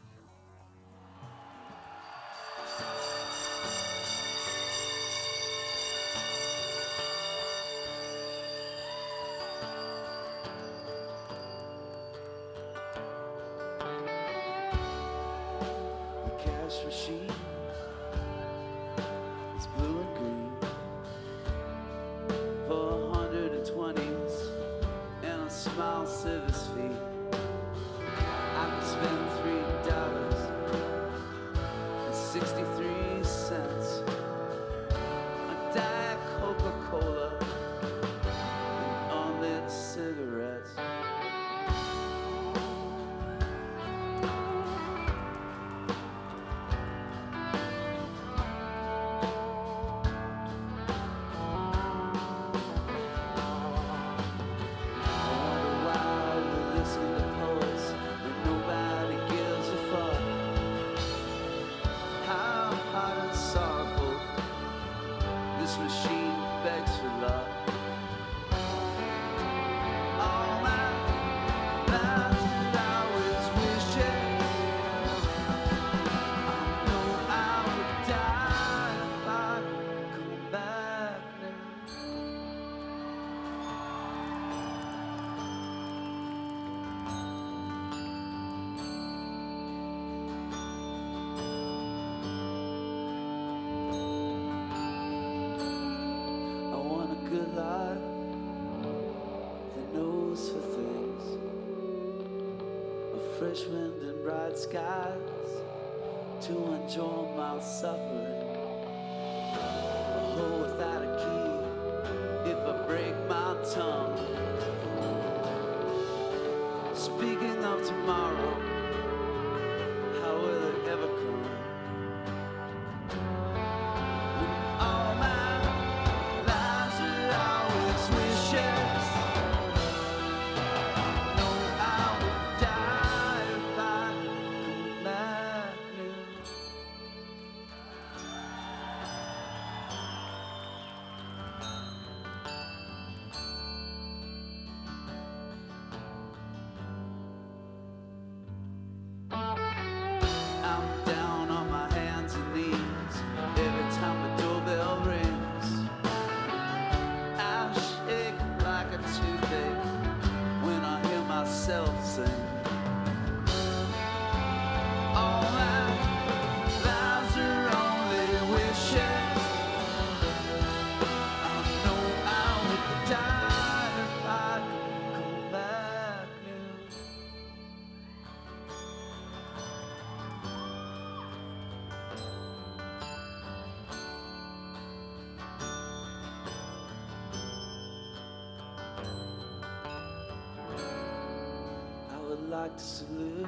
like 192.52 192.76
to 192.76 192.84
salute 192.84 193.48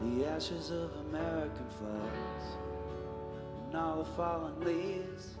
the 0.00 0.24
ashes 0.26 0.70
of 0.70 0.90
American 1.10 1.66
flags 1.78 2.44
and 3.66 3.76
all 3.76 3.98
the 3.98 4.04
fallen 4.16 4.58
leaves 4.60 5.34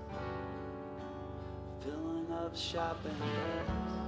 filling 1.80 2.30
up 2.32 2.54
shopping 2.54 3.16
bags. 3.18 4.01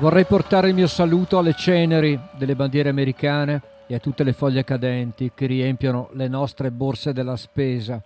Vorrei 0.00 0.26
portare 0.26 0.68
il 0.68 0.74
mio 0.74 0.86
saluto 0.86 1.38
alle 1.38 1.54
ceneri 1.54 2.16
delle 2.36 2.54
bandiere 2.54 2.88
americane 2.88 3.60
e 3.88 3.96
a 3.96 3.98
tutte 3.98 4.22
le 4.22 4.32
foglie 4.32 4.62
cadenti 4.62 5.32
che 5.34 5.46
riempiono 5.46 6.10
le 6.12 6.28
nostre 6.28 6.70
borse 6.70 7.12
della 7.12 7.34
spesa. 7.34 8.00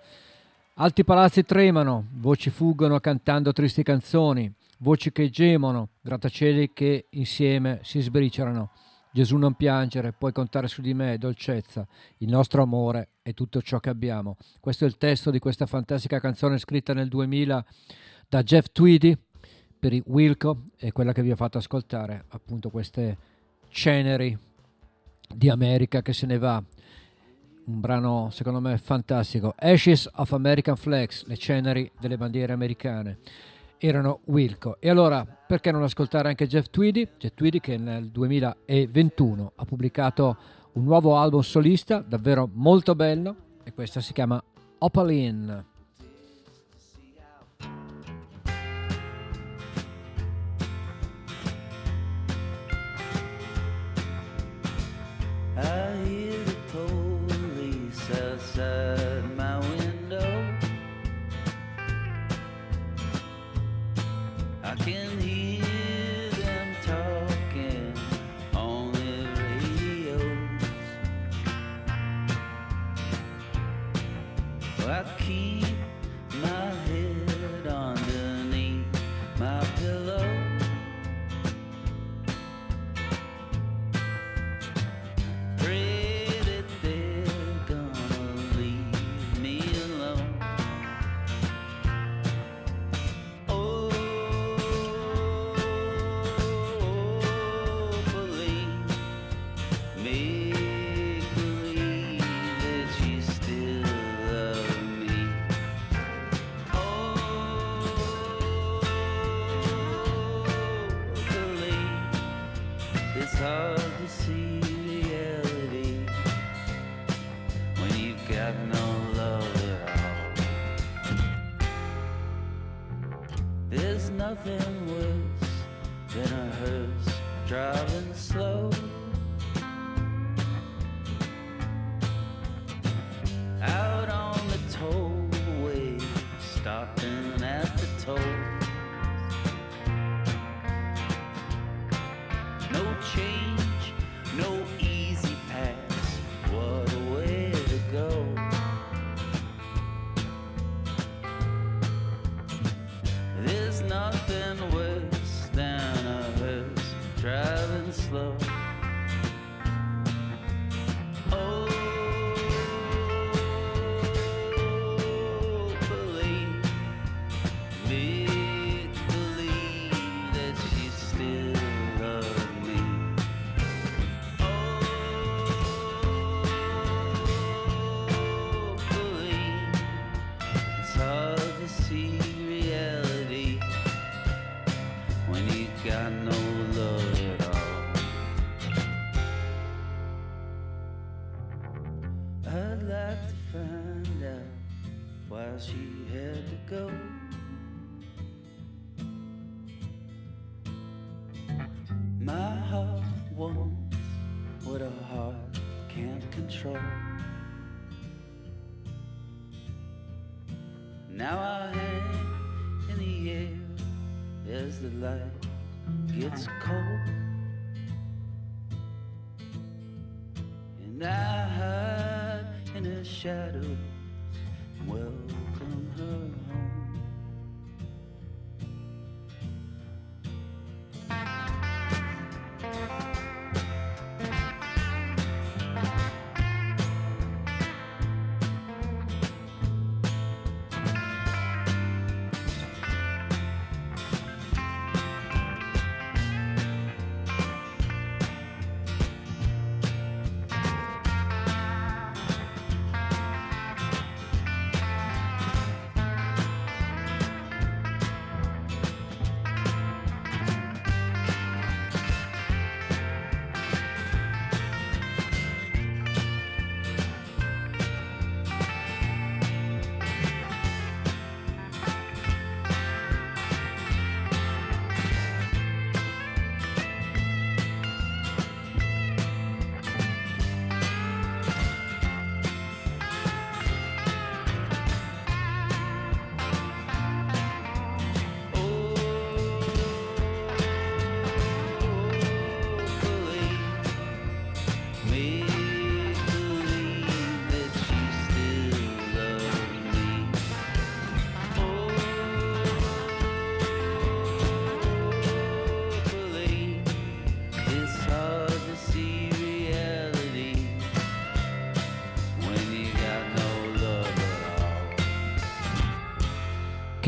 Alti 0.77 1.05
palazzi 1.05 1.45
tremano, 1.45 2.07
voci 2.13 2.49
fuggono 2.49 2.99
cantando 2.99 3.53
tristi 3.53 3.83
canzoni, 3.83 4.51
voci 4.79 5.13
che 5.13 5.29
gemono, 5.29 5.91
grattacieli 6.01 6.71
che 6.73 7.09
insieme 7.11 7.81
si 7.83 8.01
sbriciolano. 8.01 8.71
Gesù 9.11 9.37
non 9.37 9.53
piangere, 9.53 10.13
puoi 10.13 10.33
contare 10.33 10.69
su 10.69 10.81
di 10.81 10.95
me, 10.95 11.19
dolcezza, 11.19 11.87
il 12.19 12.31
nostro 12.31 12.63
amore 12.63 13.09
è 13.21 13.35
tutto 13.35 13.61
ciò 13.61 13.81
che 13.81 13.91
abbiamo. 13.91 14.39
Questo 14.61 14.85
è 14.85 14.89
il 14.89 14.97
testo 14.97 15.31
di 15.31 15.39
questa 15.39 15.67
fantastica 15.67 16.21
canzone 16.21 16.57
scritta 16.57 16.95
nel 16.95 17.09
2000 17.09 17.65
da 18.31 18.43
Jeff 18.43 18.69
Tweedy 18.73 19.15
per 19.83 19.93
i 19.93 20.03
Wilco 20.07 20.59
e 20.77 20.93
quella 20.93 21.13
che 21.13 21.23
vi 21.23 21.33
ho 21.33 21.35
fatto 21.35 21.59
ascoltare, 21.59 22.27
appunto 22.29 22.71
queste 22.71 23.17
ceneri 23.69 24.39
di 25.35 25.49
America 25.49 26.03
che 26.03 26.13
se 26.13 26.25
ne 26.25 26.39
va. 26.39 26.63
Un 27.65 27.81
brano 27.81 28.29
secondo 28.31 28.61
me 28.61 28.79
fantastico. 28.79 29.53
Ashes 29.59 30.09
of 30.15 30.31
American 30.35 30.77
Flags, 30.77 31.27
le 31.27 31.37
ceneri 31.37 31.91
delle 31.99 32.17
bandiere 32.17 32.53
americane. 32.53 33.19
Erano 33.77 34.21
Wilco. 34.27 34.77
E 34.79 34.89
allora, 34.89 35.27
perché 35.27 35.73
non 35.73 35.83
ascoltare 35.83 36.29
anche 36.29 36.47
Jeff 36.47 36.67
Tweedy? 36.71 37.09
Jeff 37.19 37.35
Tweedy 37.35 37.59
che 37.59 37.77
nel 37.77 38.09
2021 38.11 39.53
ha 39.57 39.65
pubblicato 39.65 40.37
un 40.75 40.85
nuovo 40.85 41.17
album 41.17 41.41
solista, 41.41 41.99
davvero 41.99 42.49
molto 42.53 42.95
bello, 42.95 43.35
e 43.65 43.73
questa 43.73 44.01
si 44.01 44.13
chiama 44.13 44.41
Opaline. 44.79 45.71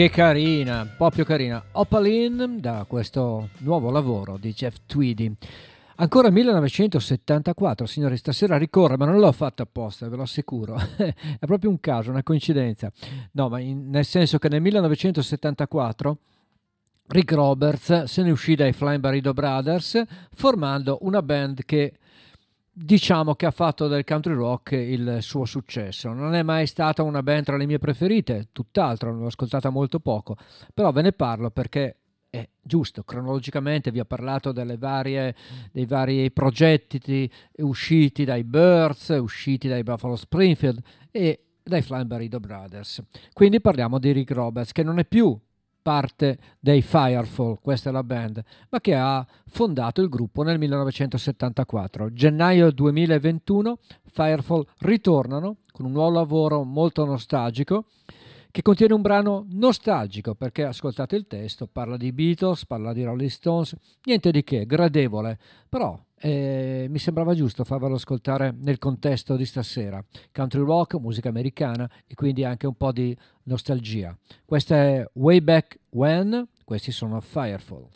Che 0.05 0.11
carina, 0.11 0.87
proprio 0.99 1.25
carina. 1.25 1.65
Opaline 1.73 2.61
da 2.61 2.85
questo 2.87 3.49
nuovo 3.61 3.91
lavoro 3.91 4.37
di 4.37 4.53
Jeff 4.53 4.77
Tweedy. 4.85 5.33
Ancora 5.95 6.29
1974, 6.29 7.87
signori, 7.87 8.19
stasera 8.19 8.59
ricorre, 8.59 8.99
ma 8.99 9.07
non 9.07 9.19
l'ho 9.19 9.33
fatto 9.33 9.63
apposta, 9.63 10.07
ve 10.11 10.17
lo 10.17 10.25
assicuro. 10.25 10.77
È 10.99 11.47
proprio 11.47 11.71
un 11.71 11.81
caso, 11.81 12.11
una 12.11 12.23
coincidenza. 12.23 12.93
No, 13.31 13.49
ma 13.49 13.61
in- 13.61 13.89
nel 13.89 14.05
senso 14.05 14.37
che 14.37 14.51
nel 14.51 14.61
1974 14.61 16.19
Rick 17.07 17.33
Roberts 17.33 18.03
se 18.03 18.23
ne 18.23 18.31
uscì 18.31 18.57
dai 18.57 18.75
Flying 18.75 19.01
Burrito 19.01 19.33
Brothers 19.33 20.03
formando 20.35 20.99
una 21.01 21.23
band 21.23 21.65
che 21.65 21.95
diciamo 22.77 23.37
che 23.37 23.47
ha 23.47 23.53
fatto 23.53 23.87
del 23.87 24.05
country 24.05 24.35
rock 24.35 24.73
il 24.73 25.19
suo 25.21 25.45
successo. 25.45 26.13
Non 26.13 26.35
è 26.35 26.43
mai 26.43 26.67
stata 26.67 27.03
una 27.03 27.23
band 27.23 27.45
tra 27.45 27.57
le 27.57 27.67
mie 27.67 27.79
preferite, 27.79 28.49
tutt'altro, 28.51 29.13
l'ho 29.13 29.27
ascoltata 29.27 29.71
molto 29.71 30.01
poco, 30.01 30.37
però 30.75 30.91
ve 30.91 31.03
ne 31.03 31.13
parlo 31.13 31.51
perché 31.51 31.99
è 32.29 32.49
giusto, 32.61 33.05
cronologicamente 33.05 33.93
vi 33.93 34.01
ho 34.01 34.05
parlato 34.05 34.51
varie, 34.77 35.37
dei 35.71 35.87
vari 35.87 36.33
progetti 36.33 37.31
usciti 37.59 38.25
dai 38.25 38.43
Birds, 38.43 39.17
usciti 39.21 39.69
dai 39.69 39.85
Buffalo 39.85 40.17
Springfield 40.17 40.81
e 41.13 41.45
dai 41.63 41.81
Flying 41.81 42.07
Brothers. 42.41 43.03
Quindi 43.33 43.61
parliamo 43.61 44.01
di 44.01 44.11
Rick 44.11 44.33
Roberts 44.33 44.73
che 44.73 44.83
non 44.83 44.99
è 44.99 45.05
più 45.05 45.39
parte 45.85 46.39
dei 46.59 46.81
Firefall, 46.81 47.59
questa 47.61 47.91
è 47.91 47.93
la 47.93 48.03
band, 48.03 48.43
ma 48.71 48.81
che 48.81 48.95
ha 48.95 49.25
fondato 49.49 50.01
il 50.01 50.09
gruppo 50.09 50.43
nel 50.43 50.59
1974. 50.59 52.11
Gennaio 52.11 52.71
2021 52.71 53.79
Firefall 54.11 54.65
ritornano 54.79 55.57
con 55.73 55.85
un 55.85 55.93
nuovo 55.93 56.11
lavoro 56.11 56.63
molto 56.65 57.05
nostalgico 57.05 57.85
che 58.55 58.63
contiene 58.63 58.95
un 58.95 59.03
brano 59.03 59.47
nostalgico 59.51 60.37
perché 60.37 60.63
ascoltate 60.63 61.17
il 61.17 61.27
testo, 61.27 61.67
parla 61.67 61.97
di 61.97 62.13
Beatles, 62.13 62.67
parla 62.67 62.93
di 62.93 63.03
Rolling 63.03 63.29
Stones, 63.29 63.75
niente 64.05 64.31
di 64.31 64.45
che, 64.45 64.65
gradevole, 64.65 65.41
però 65.69 66.01
eh, 66.21 66.87
mi 66.89 67.01
sembrava 67.01 67.35
giusto 67.35 67.65
farvelo 67.65 67.97
ascoltare 67.97 68.55
nel 68.57 68.79
contesto 68.79 69.35
di 69.35 69.45
stasera. 69.45 70.01
Country 70.31 70.63
rock, 70.63 71.01
musica 71.01 71.31
americana 71.31 71.91
e 72.07 72.15
quindi 72.15 72.45
anche 72.45 72.69
un 72.69 72.77
po' 72.77 72.93
di 72.93 73.17
nostalgia. 73.43 74.17
Questa 74.45 74.77
è 74.77 75.05
Way 75.15 75.41
Back 75.41 75.81
When, 75.89 76.47
questi 76.63 76.93
sono 76.93 77.21
Firefall. 77.21 77.89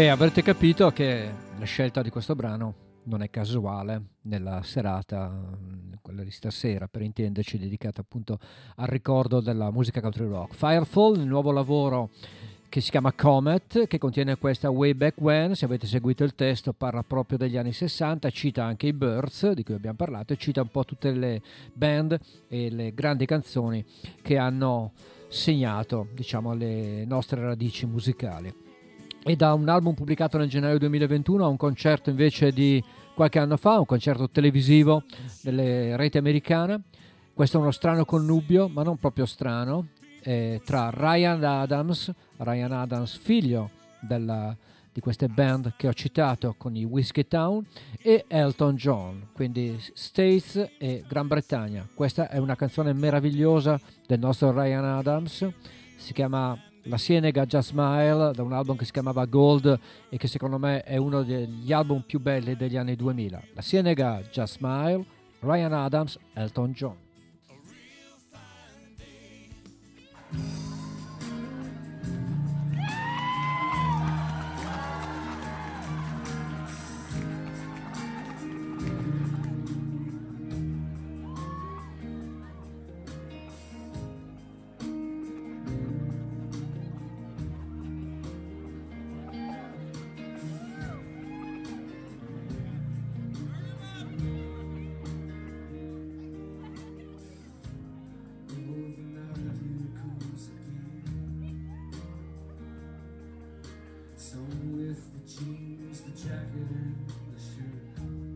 Beh, 0.00 0.08
avrete 0.08 0.40
capito 0.40 0.90
che 0.92 1.30
la 1.58 1.64
scelta 1.66 2.00
di 2.00 2.08
questo 2.08 2.34
brano 2.34 3.02
non 3.02 3.20
è 3.20 3.28
casuale 3.28 4.02
nella 4.22 4.62
serata, 4.62 5.28
mm, 5.28 5.92
quella 6.00 6.22
di 6.22 6.30
stasera, 6.30 6.88
per 6.88 7.02
intenderci, 7.02 7.58
dedicata 7.58 8.00
appunto 8.00 8.38
al 8.76 8.86
ricordo 8.86 9.40
della 9.40 9.70
musica 9.70 10.00
country 10.00 10.26
rock. 10.26 10.54
Firefall, 10.54 11.16
il 11.16 11.26
nuovo 11.26 11.50
lavoro 11.50 12.08
che 12.70 12.80
si 12.80 12.90
chiama 12.90 13.12
Comet, 13.12 13.86
che 13.86 13.98
contiene 13.98 14.38
questa 14.38 14.70
Way 14.70 14.94
Back 14.94 15.20
When, 15.20 15.54
se 15.54 15.66
avete 15.66 15.86
seguito 15.86 16.24
il 16.24 16.34
testo 16.34 16.72
parla 16.72 17.02
proprio 17.02 17.36
degli 17.36 17.58
anni 17.58 17.72
60, 17.74 18.30
cita 18.30 18.64
anche 18.64 18.86
i 18.86 18.94
Birds 18.94 19.50
di 19.50 19.62
cui 19.62 19.74
abbiamo 19.74 19.96
parlato 19.96 20.32
e 20.32 20.38
cita 20.38 20.62
un 20.62 20.68
po' 20.68 20.86
tutte 20.86 21.12
le 21.12 21.42
band 21.74 22.18
e 22.48 22.70
le 22.70 22.94
grandi 22.94 23.26
canzoni 23.26 23.84
che 24.22 24.38
hanno 24.38 24.92
segnato 25.28 26.08
diciamo 26.14 26.54
le 26.54 27.04
nostre 27.04 27.42
radici 27.42 27.84
musicali. 27.84 28.69
E 29.22 29.36
da 29.36 29.52
un 29.52 29.68
album 29.68 29.94
pubblicato 29.94 30.38
nel 30.38 30.48
gennaio 30.48 30.78
2021 30.78 31.44
a 31.44 31.48
un 31.48 31.58
concerto 31.58 32.08
invece 32.08 32.52
di 32.52 32.82
qualche 33.14 33.38
anno 33.38 33.58
fa, 33.58 33.78
un 33.78 33.84
concerto 33.84 34.30
televisivo 34.30 35.02
delle 35.42 35.94
reti 35.96 36.16
americane. 36.16 36.82
Questo 37.34 37.58
è 37.58 37.60
uno 37.60 37.70
strano 37.70 38.04
connubio, 38.06 38.68
ma 38.68 38.82
non 38.82 38.96
proprio 38.96 39.26
strano, 39.26 39.88
eh, 40.22 40.62
tra 40.64 40.90
Ryan 40.92 41.44
Adams, 41.44 42.10
Ryan 42.38 42.72
Adams 42.72 43.16
figlio 43.18 43.70
della- 44.00 44.56
di 44.92 45.00
queste 45.00 45.28
band 45.28 45.74
che 45.76 45.86
ho 45.86 45.92
citato 45.92 46.54
con 46.56 46.74
i 46.74 46.84
Whiskey 46.84 47.28
Town 47.28 47.64
e 48.02 48.24
Elton 48.26 48.74
John, 48.74 49.28
quindi 49.32 49.78
States 49.92 50.70
e 50.78 51.04
Gran 51.06 51.26
Bretagna. 51.28 51.86
Questa 51.94 52.28
è 52.28 52.38
una 52.38 52.56
canzone 52.56 52.92
meravigliosa 52.94 53.78
del 54.06 54.18
nostro 54.18 54.50
Ryan 54.50 54.84
Adams, 54.84 55.46
si 55.96 56.12
chiama 56.14 56.58
La 56.84 56.96
Sienega 56.96 57.44
Just 57.44 57.70
Smile 57.70 58.32
da 58.32 58.42
un 58.42 58.52
album 58.52 58.76
che 58.76 58.86
si 58.86 58.92
chiamava 58.92 59.26
Gold 59.26 59.78
e 60.08 60.16
che 60.16 60.26
secondo 60.28 60.58
me 60.58 60.82
è 60.82 60.96
uno 60.96 61.22
degli 61.22 61.72
album 61.72 62.02
più 62.02 62.20
belli 62.20 62.56
degli 62.56 62.76
anni 62.76 62.96
2000. 62.96 63.42
La 63.54 63.62
Sienega 63.62 64.22
Just 64.30 64.56
Smile, 64.56 65.04
Ryan 65.40 65.72
Adams, 65.72 66.18
Elton 66.32 66.72
John. 66.72 66.96
Some 104.20 104.76
with 104.76 105.00
the 105.14 105.20
jeans, 105.26 106.02
the 106.02 106.10
jacket, 106.10 106.68
and 106.68 107.08
the 107.08 107.40
shirt. 107.40 108.29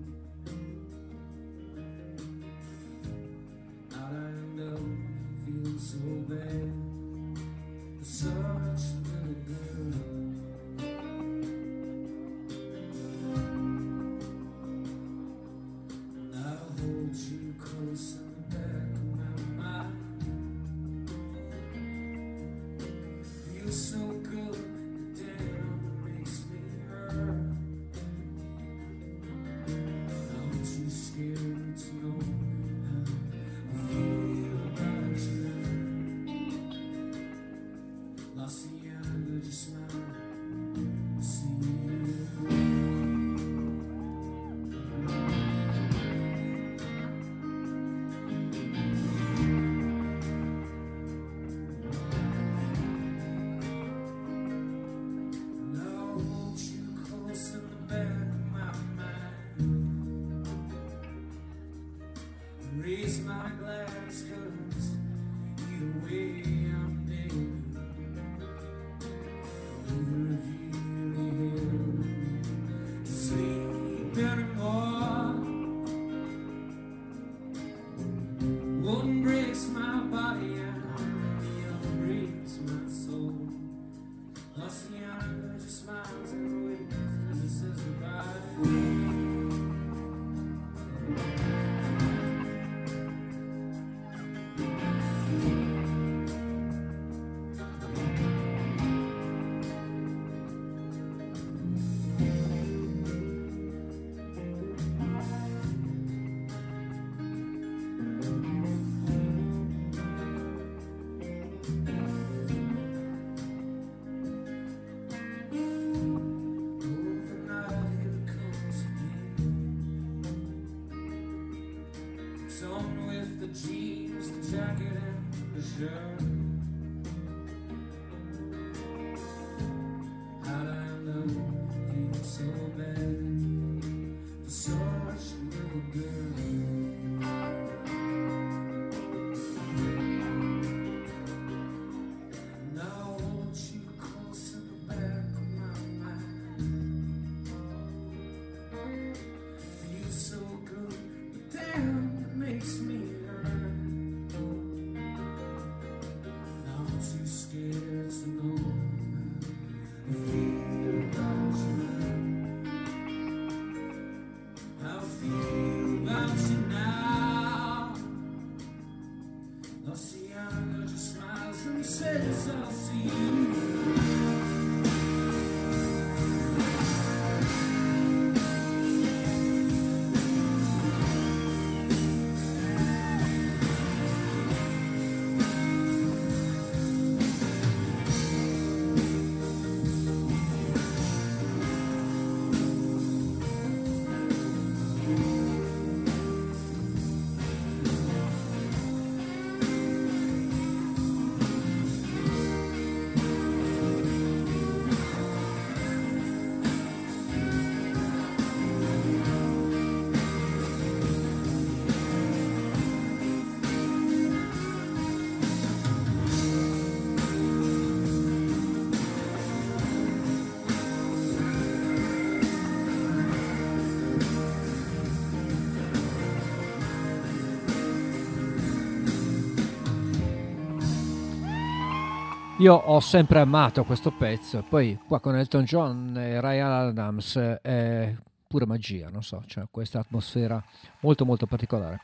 Io 232.64 232.72
ho 232.72 232.98
sempre 233.00 233.40
amato 233.40 233.84
questo 233.84 234.10
pezzo, 234.10 234.64
poi 234.66 234.98
qua 235.06 235.20
con 235.20 235.36
Elton 235.36 235.64
John 235.64 236.16
e 236.16 236.40
Ryan 236.40 236.70
Adams 236.70 237.36
è 237.60 238.10
pure 238.48 238.64
magia, 238.64 239.10
non 239.10 239.22
so, 239.22 239.42
c'è 239.46 239.64
questa 239.70 239.98
atmosfera 239.98 240.64
molto 241.00 241.26
molto 241.26 241.44
particolare. 241.44 242.00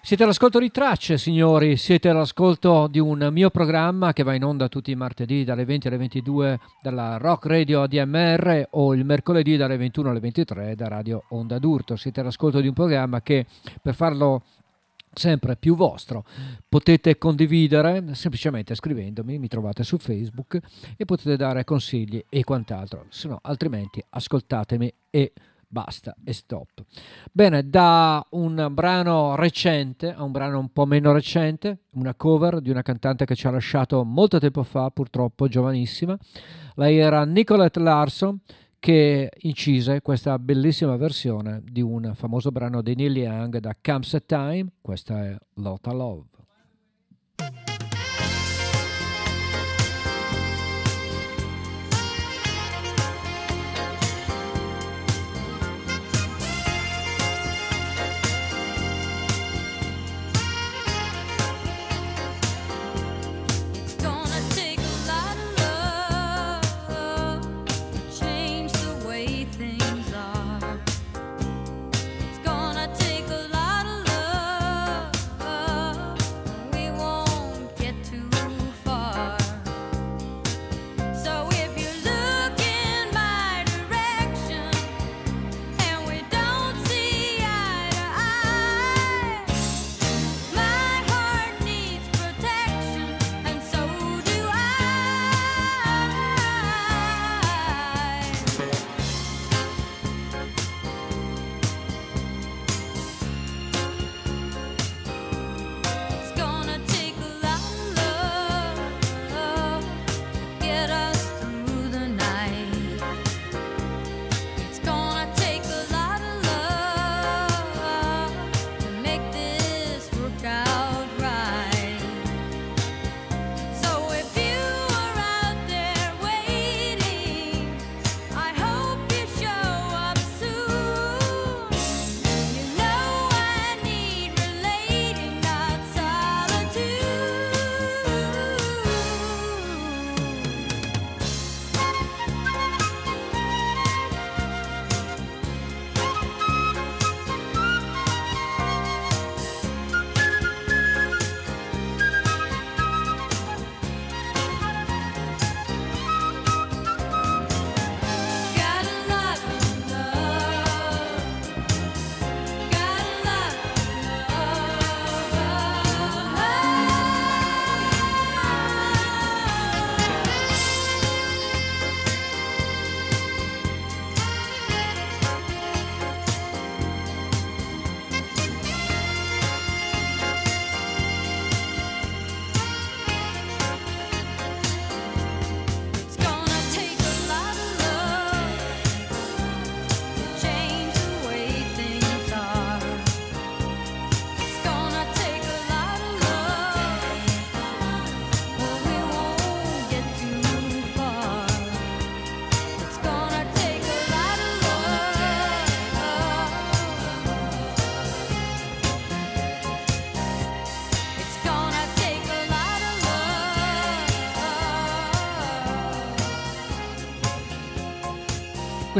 Siete 0.00 0.22
all'ascolto 0.22 0.58
di 0.58 0.70
Tracce, 0.70 1.18
signori, 1.18 1.76
siete 1.76 2.08
all'ascolto 2.08 2.86
di 2.86 3.00
un 3.00 3.28
mio 3.32 3.50
programma 3.50 4.14
che 4.14 4.22
va 4.22 4.32
in 4.32 4.44
onda 4.44 4.68
tutti 4.68 4.90
i 4.90 4.96
martedì 4.96 5.44
dalle 5.44 5.66
20 5.66 5.88
alle 5.88 5.98
22 5.98 6.60
dalla 6.80 7.18
Rock 7.18 7.44
Radio 7.44 7.82
ADMR 7.82 8.68
o 8.70 8.94
il 8.94 9.04
mercoledì 9.04 9.58
dalle 9.58 9.76
21 9.76 10.08
alle 10.08 10.20
23 10.20 10.74
da 10.74 10.88
Radio 10.88 11.24
Onda 11.28 11.58
d'Urto. 11.58 11.96
Siete 11.96 12.20
all'ascolto 12.20 12.62
di 12.62 12.68
un 12.68 12.72
programma 12.72 13.20
che 13.20 13.44
per 13.82 13.94
farlo 13.94 14.42
sempre 15.12 15.56
più 15.56 15.74
vostro 15.74 16.24
potete 16.68 17.18
condividere 17.18 18.14
semplicemente 18.14 18.74
scrivendomi, 18.74 19.38
mi 19.38 19.48
trovate 19.48 19.84
su 19.84 19.98
Facebook 19.98 20.58
e 20.96 21.04
potete 21.04 21.36
dare 21.36 21.64
consigli 21.64 22.24
e 22.28 22.44
quant'altro, 22.44 23.06
se 23.08 23.28
no 23.28 23.38
altrimenti 23.42 24.02
ascoltatemi 24.08 24.92
e 25.10 25.32
basta 25.72 26.14
e 26.22 26.34
stop. 26.34 26.84
Bene, 27.32 27.68
da 27.68 28.24
un 28.30 28.68
brano 28.72 29.34
recente 29.36 30.12
a 30.12 30.22
un 30.22 30.30
brano 30.30 30.58
un 30.58 30.68
po' 30.70 30.84
meno 30.84 31.12
recente, 31.12 31.84
una 31.92 32.14
cover 32.14 32.60
di 32.60 32.68
una 32.68 32.82
cantante 32.82 33.24
che 33.24 33.34
ci 33.34 33.46
ha 33.46 33.50
lasciato 33.50 34.04
molto 34.04 34.38
tempo 34.38 34.62
fa, 34.64 34.90
purtroppo 34.90 35.48
giovanissima. 35.48 36.16
Lei 36.74 36.98
era 36.98 37.24
Nicolette 37.24 37.80
Larson 37.80 38.38
che 38.82 39.30
incise 39.42 40.02
questa 40.02 40.36
bellissima 40.40 40.96
versione 40.96 41.62
di 41.64 41.80
un 41.80 42.14
famoso 42.16 42.50
brano 42.50 42.82
di 42.82 42.96
Neil 42.96 43.16
Young 43.16 43.58
da 43.58 43.76
Comes 43.80 44.12
a 44.14 44.20
Time, 44.26 44.72
questa 44.80 45.24
è 45.24 45.36
Lotta 45.54 45.92
Love. 45.92 46.24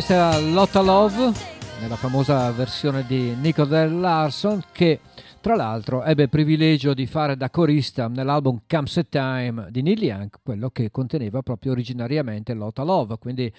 Questa 0.05 0.37
era 0.37 0.39
Lotta 0.41 0.81
Love, 0.81 1.33
nella 1.81 1.95
famosa 1.95 2.51
versione 2.51 3.07
di 3.07 3.37
Nicole 3.37 3.89
Larson, 3.89 4.61
che 4.73 4.99
tra 5.41 5.55
l'altro 5.55 6.03
ebbe 6.03 6.25
il 6.25 6.29
privilegio 6.29 6.93
di 6.93 7.07
fare 7.07 7.37
da 7.37 7.51
corista 7.51 8.09
nell'album 8.09 8.63
Comes 8.67 8.97
a 8.97 9.05
Time 9.09 9.69
di 9.71 9.81
Neil 9.81 10.03
Young, 10.03 10.29
quello 10.43 10.71
che 10.71 10.91
conteneva 10.91 11.43
proprio 11.43 11.71
originariamente 11.71 12.53
Lotta 12.53 12.83
Love, 12.83 13.17
quindi 13.19 13.53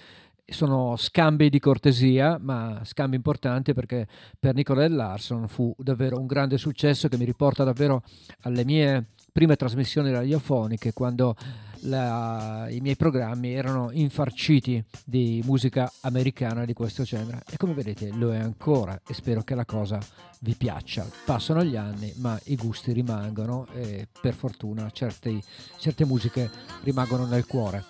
sono 0.45 0.98
scambi 0.98 1.49
di 1.49 1.60
cortesia, 1.60 2.38
ma 2.41 2.82
scambi 2.84 3.15
importanti 3.15 3.74
perché 3.74 4.06
per 4.38 4.53
Nicole 4.53 4.90
Larson 4.90 5.48
fu 5.48 5.74
davvero 5.78 6.20
un 6.20 6.26
grande 6.26 6.57
successo 6.57 7.07
che 7.07 7.15
mi 7.15 7.24
riporta 7.24 7.64
davvero 7.64 8.03
alle 8.41 8.65
mie 8.65 9.06
prime 9.32 9.56
trasmissioni 9.56 10.11
radiofoniche 10.11 10.91
quando 10.91 11.38
la- 11.84 12.68
i 12.69 12.80
miei 12.80 12.95
programmi 12.95 13.53
erano 13.53 13.89
infarciti 13.91 14.84
di 15.05 15.41
musica 15.45 15.91
americana 16.01 16.65
di 16.65 16.73
questo 16.73 17.03
genere 17.03 17.43
e 17.49 17.57
come 17.57 17.73
vedete 17.73 18.10
lo 18.11 18.34
è 18.34 18.38
ancora 18.38 18.99
e 19.07 19.14
spero 19.14 19.41
che 19.43 19.55
la 19.55 19.65
cosa 19.65 19.99
vi 20.41 20.55
piaccia. 20.55 21.05
Passano 21.26 21.64
gli 21.64 21.76
anni 21.76 22.14
ma 22.18 22.39
i 22.45 22.55
gusti 22.55 22.91
rimangono 22.91 23.68
e 23.73 24.07
per 24.22 24.34
fortuna 24.34 24.89
certi- 24.91 25.41
certe 25.77 26.05
musiche 26.05 26.49
rimangono 26.84 27.26
nel 27.26 27.45
cuore. 27.45 27.84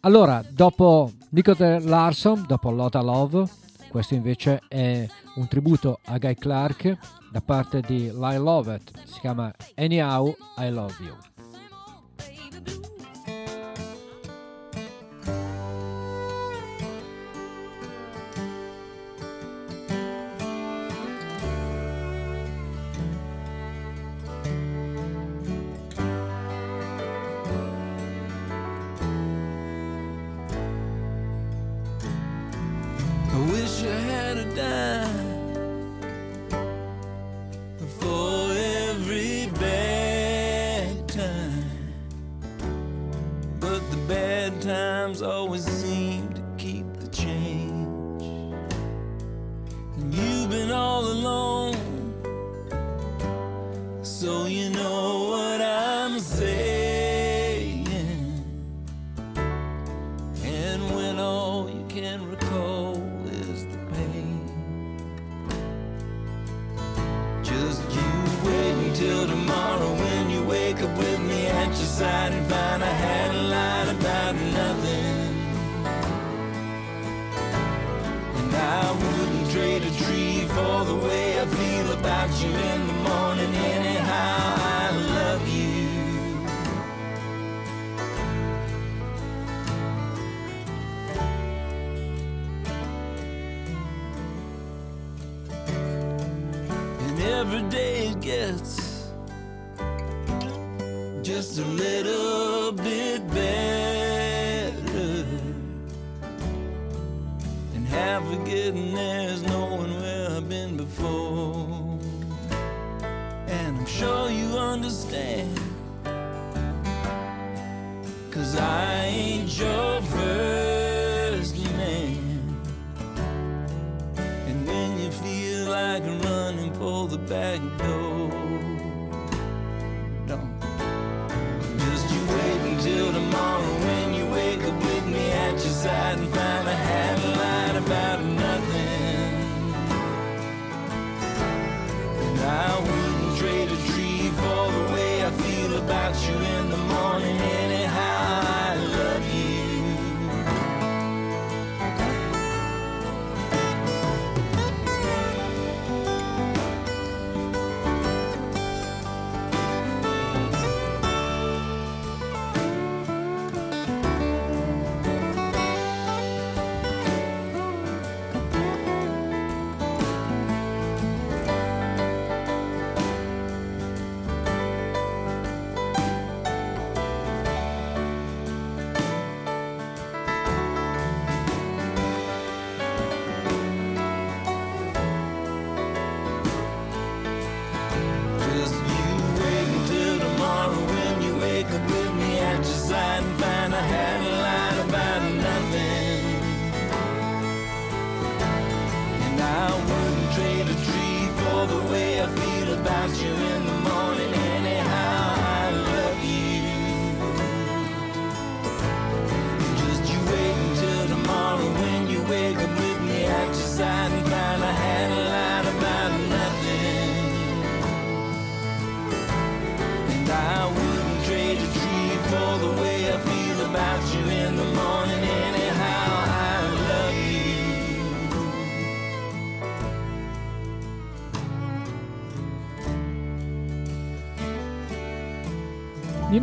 Allora, 0.00 0.42
dopo 0.48 1.10
Nicole 1.30 1.80
Larson, 1.80 2.44
dopo 2.46 2.70
Lotta 2.70 3.00
Love, 3.02 3.44
questo 3.88 4.14
invece 4.14 4.60
è 4.68 5.06
un 5.36 5.48
tributo 5.48 5.98
a 6.04 6.18
Guy 6.18 6.34
Clark 6.34 6.96
da 7.32 7.40
parte 7.40 7.80
di 7.80 8.10
Lyle 8.12 8.38
Lovett, 8.38 8.90
si 9.04 9.18
chiama 9.20 9.52
Anyhow 9.74 10.34
I 10.58 10.70
Love 10.70 10.94
You. 11.00 11.16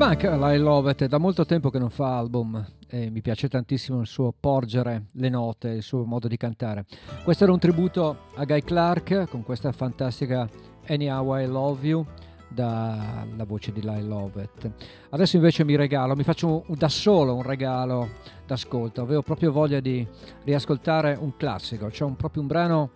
La 0.03 0.53
I 0.53 0.57
Love 0.57 0.91
It, 0.91 1.03
è 1.03 1.07
da 1.07 1.17
molto 1.17 1.45
tempo 1.45 1.69
che 1.69 1.79
non 1.79 1.89
fa 1.89 2.17
album 2.17 2.61
e 2.89 3.09
mi 3.09 3.21
piace 3.21 3.47
tantissimo 3.47 4.01
il 4.01 4.05
suo 4.05 4.33
porgere 4.37 5.05
le 5.13 5.29
note, 5.29 5.69
il 5.69 5.81
suo 5.81 6.03
modo 6.03 6.27
di 6.27 6.35
cantare. 6.35 6.83
Questo 7.23 7.45
era 7.45 7.53
un 7.53 7.59
tributo 7.59 8.17
a 8.35 8.43
Guy 8.43 8.61
Clark 8.63 9.29
con 9.29 9.43
questa 9.43 9.71
fantastica 9.71 10.45
Anyhow 10.87 11.37
I 11.37 11.45
Love 11.45 11.87
You 11.87 12.05
dalla 12.49 13.45
voce 13.47 13.71
di 13.71 13.79
I 13.79 14.05
Love 14.05 14.43
It. 14.43 14.71
Adesso 15.11 15.37
invece 15.37 15.63
mi 15.63 15.77
regalo, 15.77 16.17
mi 16.17 16.23
faccio 16.23 16.65
da 16.67 16.89
solo 16.89 17.35
un 17.35 17.43
regalo 17.43 18.09
d'ascolto, 18.45 19.01
avevo 19.01 19.21
proprio 19.21 19.53
voglia 19.53 19.79
di 19.79 20.05
riascoltare 20.43 21.17
un 21.17 21.37
classico, 21.37 21.89
cioè 21.89 22.09
un, 22.09 22.17
proprio 22.17 22.41
un 22.41 22.49
brano 22.49 22.91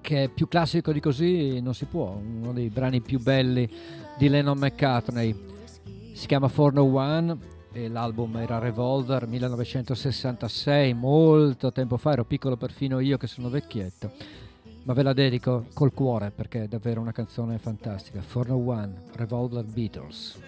che 0.00 0.28
più 0.34 0.48
classico 0.48 0.90
di 0.90 0.98
così 0.98 1.60
non 1.60 1.74
si 1.74 1.84
può, 1.84 2.20
uno 2.20 2.52
dei 2.52 2.70
brani 2.70 3.00
più 3.00 3.20
belli 3.20 3.70
di 4.18 4.28
Lennon 4.28 4.58
McCartney. 4.58 5.52
Si 6.14 6.28
chiama 6.28 6.46
For 6.46 6.72
No 6.72 6.84
One 6.84 7.36
e 7.72 7.88
l'album 7.88 8.36
era 8.36 8.60
Revolver 8.60 9.26
1966, 9.26 10.94
molto 10.94 11.72
tempo 11.72 11.96
fa, 11.96 12.12
ero 12.12 12.24
piccolo 12.24 12.56
perfino 12.56 13.00
io 13.00 13.16
che 13.16 13.26
sono 13.26 13.48
vecchietto. 13.48 14.12
Ma 14.84 14.92
ve 14.92 15.02
la 15.02 15.12
dedico 15.12 15.66
col 15.74 15.92
cuore 15.92 16.30
perché 16.30 16.62
è 16.62 16.68
davvero 16.68 17.00
una 17.00 17.10
canzone 17.10 17.58
fantastica. 17.58 18.22
For 18.22 18.46
No 18.46 18.58
One, 18.58 19.02
Revolver 19.16 19.64
Beatles. 19.64 20.38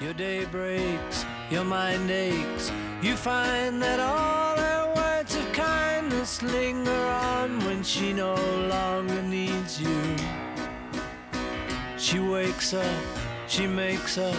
Your 0.00 0.14
day 0.14 0.46
breaks, 0.46 1.26
your 1.50 1.64
mind 1.64 2.10
aches. 2.10 2.72
You 3.02 3.14
find 3.16 3.82
that 3.82 4.00
all 4.00 4.65
kindness 6.26 6.42
linger 6.42 7.06
on 7.06 7.58
when 7.64 7.82
she 7.82 8.12
no 8.12 8.34
longer 8.68 9.22
needs 9.22 9.80
you. 9.80 10.16
She 11.98 12.18
wakes 12.18 12.74
up, 12.74 13.02
she 13.46 13.66
makes 13.66 14.18
up, 14.18 14.36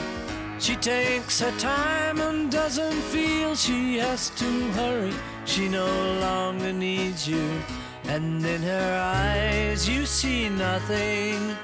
she 0.59 0.75
takes 0.75 1.39
her 1.39 1.51
time 1.57 2.19
and 2.19 2.51
doesn't 2.51 3.01
feel 3.13 3.55
she 3.55 3.97
has 3.99 4.29
to 4.31 4.71
hurry. 4.71 5.13
She 5.45 5.69
no 5.69 5.87
longer 6.19 6.73
needs 6.73 7.27
you, 7.27 7.61
and 8.07 8.45
in 8.45 8.61
her 8.63 8.99
eyes 9.01 9.87
you 9.87 10.05
see 10.05 10.49
nothing. 10.49 11.55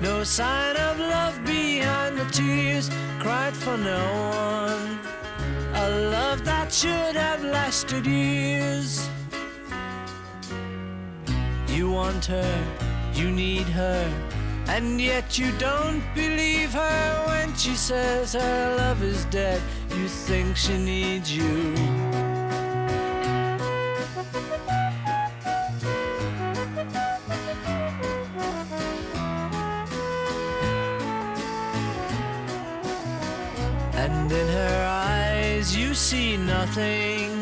No 0.00 0.24
sign 0.24 0.76
of 0.76 0.98
love 0.98 1.44
behind 1.44 2.16
the 2.18 2.28
tears 2.30 2.90
cried 3.20 3.54
for 3.54 3.76
no 3.76 4.04
one. 4.46 4.98
A 5.74 5.88
love 6.10 6.42
that 6.44 6.72
should 6.72 7.16
have 7.16 7.44
lasted 7.44 8.06
years. 8.06 9.08
You 11.72 11.90
want 11.90 12.26
her, 12.26 12.64
you 13.14 13.30
need 13.30 13.62
her, 13.62 14.04
and 14.68 15.00
yet 15.00 15.38
you 15.38 15.50
don't 15.52 16.02
believe 16.14 16.74
her 16.74 17.24
when 17.26 17.56
she 17.56 17.74
says 17.74 18.34
her 18.34 18.76
love 18.76 19.02
is 19.02 19.24
dead. 19.26 19.62
You 19.88 20.06
think 20.06 20.54
she 20.54 20.76
needs 20.76 21.34
you. 21.34 21.74
And 33.94 34.30
in 34.30 34.48
her 34.48 34.86
eyes, 34.88 35.74
you 35.74 35.94
see 35.94 36.36
nothing 36.36 37.41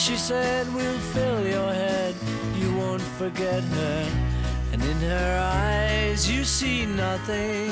she 0.00 0.16
said 0.16 0.66
will 0.74 0.98
fill 1.12 1.46
your 1.46 1.72
head. 1.72 2.14
You 2.58 2.74
won't 2.74 3.02
forget 3.20 3.62
her, 3.62 4.06
and 4.72 4.82
in 4.82 4.98
her 5.00 5.32
eyes 5.38 6.30
you 6.30 6.42
see 6.42 6.86
nothing. 6.86 7.70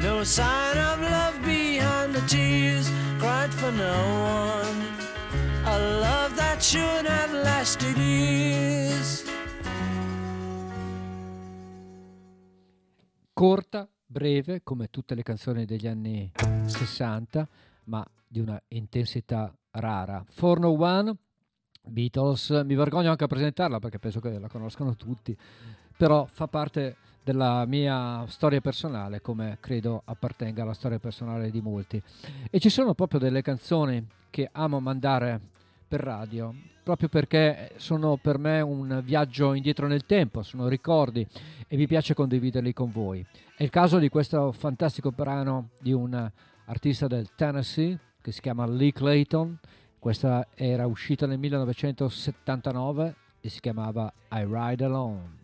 No 0.00 0.22
sign 0.22 0.78
of 0.78 1.00
love 1.00 1.36
behind 1.42 2.14
the 2.14 2.22
tears 2.28 2.88
cried 3.18 3.52
for 3.52 3.72
no 3.72 3.98
one. 4.42 4.78
A 5.64 5.78
love 6.00 6.36
that 6.36 6.62
should 6.62 7.06
have 7.06 7.32
lasted 7.32 7.96
years. 7.98 9.24
corta, 13.38 13.86
breve, 14.06 14.62
come 14.62 14.88
tutte 14.88 15.14
le 15.14 15.22
canzoni 15.22 15.66
degli 15.66 15.86
anni 15.86 16.32
60, 16.64 17.46
ma 17.84 18.02
di 18.26 18.40
una 18.40 18.58
intensità 18.68 19.54
rara. 19.78 20.24
Forno 20.28 20.70
One, 20.70 21.14
Beatles, 21.82 22.50
mi 22.64 22.74
vergogno 22.74 23.10
anche 23.10 23.24
a 23.24 23.28
presentarla 23.28 23.78
perché 23.78 23.98
penso 23.98 24.20
che 24.20 24.38
la 24.38 24.48
conoscano 24.48 24.94
tutti, 24.96 25.36
però 25.96 26.26
fa 26.26 26.48
parte 26.48 26.96
della 27.22 27.64
mia 27.66 28.24
storia 28.28 28.60
personale, 28.60 29.20
come 29.20 29.58
credo 29.60 30.02
appartenga 30.04 30.62
alla 30.62 30.74
storia 30.74 30.98
personale 30.98 31.50
di 31.50 31.60
molti. 31.60 32.00
E 32.50 32.60
ci 32.60 32.68
sono 32.68 32.94
proprio 32.94 33.18
delle 33.18 33.42
canzoni 33.42 34.06
che 34.30 34.48
amo 34.52 34.78
mandare 34.80 35.40
per 35.88 36.00
radio, 36.00 36.54
proprio 36.82 37.08
perché 37.08 37.72
sono 37.76 38.16
per 38.16 38.38
me 38.38 38.60
un 38.60 39.00
viaggio 39.04 39.54
indietro 39.54 39.86
nel 39.86 40.06
tempo, 40.06 40.42
sono 40.42 40.68
ricordi 40.68 41.26
e 41.66 41.76
mi 41.76 41.86
piace 41.86 42.14
condividerli 42.14 42.72
con 42.72 42.90
voi. 42.90 43.24
È 43.56 43.62
il 43.62 43.70
caso 43.70 43.98
di 43.98 44.08
questo 44.08 44.52
fantastico 44.52 45.10
brano 45.10 45.70
di 45.80 45.92
un 45.92 46.30
artista 46.66 47.06
del 47.06 47.34
Tennessee 47.34 47.98
che 48.26 48.32
si 48.32 48.40
chiama 48.40 48.66
Lee 48.66 48.90
Clayton. 48.90 49.56
Questa 50.00 50.48
era 50.56 50.84
uscita 50.88 51.26
nel 51.26 51.38
1979 51.38 53.14
e 53.40 53.48
si 53.48 53.60
chiamava 53.60 54.12
I 54.32 54.44
Ride 54.50 54.84
Alone. 54.84 55.35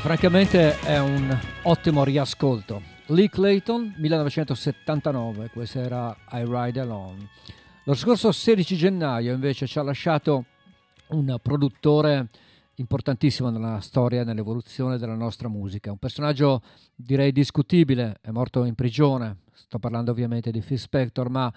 Francamente 0.00 0.80
è 0.80 0.98
un 0.98 1.38
ottimo 1.64 2.04
riascolto. 2.04 2.80
Lee 3.06 3.28
Clayton, 3.28 3.94
1979, 3.98 5.50
questa 5.50 5.80
era 5.80 6.16
I 6.32 6.44
Ride 6.46 6.80
Alone. 6.80 7.28
Lo 7.84 7.94
scorso 7.94 8.32
16 8.32 8.76
gennaio 8.76 9.34
invece 9.34 9.66
ci 9.66 9.78
ha 9.78 9.82
lasciato 9.82 10.46
un 11.08 11.36
produttore 11.42 12.28
importantissimo 12.76 13.50
nella 13.50 13.80
storia 13.80 14.22
e 14.22 14.24
nell'evoluzione 14.24 14.96
della 14.96 15.14
nostra 15.14 15.48
musica, 15.48 15.90
un 15.90 15.98
personaggio 15.98 16.62
direi 16.94 17.30
discutibile, 17.30 18.16
è 18.22 18.30
morto 18.30 18.64
in 18.64 18.74
prigione, 18.74 19.40
sto 19.52 19.78
parlando 19.78 20.10
ovviamente 20.10 20.50
di 20.50 20.60
Phil 20.60 20.78
Spector, 20.78 21.28
ma 21.28 21.52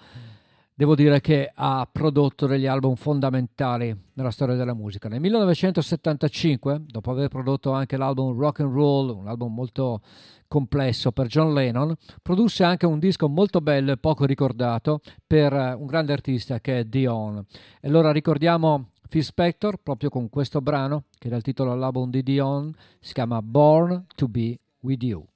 devo 0.74 0.96
dire 0.96 1.20
che 1.20 1.50
ha 1.54 1.88
prodotto 1.90 2.46
degli 2.46 2.66
album 2.66 2.96
fondamentali 2.96 3.96
nella 4.14 4.30
storia 4.30 4.56
della 4.56 4.74
musica. 4.74 5.08
Nel 5.08 5.20
1975, 5.20 6.82
dopo 6.86 7.10
aver 7.12 7.28
prodotto 7.28 7.70
anche 7.72 7.96
l'album 7.96 8.36
Rock 8.36 8.60
and 8.60 8.72
Roll, 8.72 9.16
un 9.16 9.28
album 9.28 9.54
molto 9.54 10.00
complesso 10.48 11.12
per 11.12 11.26
John 11.26 11.54
Lennon, 11.54 11.94
produsse 12.20 12.64
anche 12.64 12.86
un 12.86 12.98
disco 12.98 13.28
molto 13.28 13.60
bello 13.60 13.92
e 13.92 13.96
poco 13.96 14.24
ricordato 14.24 15.00
per 15.26 15.52
eh, 15.52 15.72
un 15.72 15.86
grande 15.86 16.12
artista 16.12 16.60
che 16.60 16.80
è 16.80 16.84
Dion. 16.84 17.44
E 17.80 17.88
allora 17.88 18.12
ricordiamo 18.12 18.90
Phil 19.08 19.24
Spector 19.24 19.78
proprio 19.82 20.10
con 20.10 20.28
questo 20.28 20.60
brano 20.60 21.04
che 21.18 21.28
dà 21.28 21.36
il 21.36 21.42
titolo 21.42 21.72
all'album 21.72 22.10
di 22.10 22.22
Dion, 22.22 22.72
si 22.98 23.12
chiama 23.12 23.40
Born 23.42 24.06
to 24.14 24.28
Be 24.28 24.58
With 24.80 25.02
You. 25.02 25.33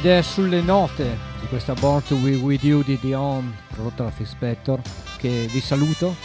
Ed 0.00 0.06
è 0.06 0.22
sulle 0.22 0.62
note 0.62 1.18
di 1.40 1.46
questa 1.48 1.74
Born 1.74 2.02
to 2.02 2.16
Be 2.16 2.34
With 2.34 2.64
You 2.64 2.82
di 2.82 2.98
Dion, 2.98 3.54
prodotta 3.70 4.04
da 4.04 4.08
Phil 4.08 4.26
Spector, 4.26 4.80
che 5.18 5.46
vi 5.52 5.60
saluto. 5.60 6.16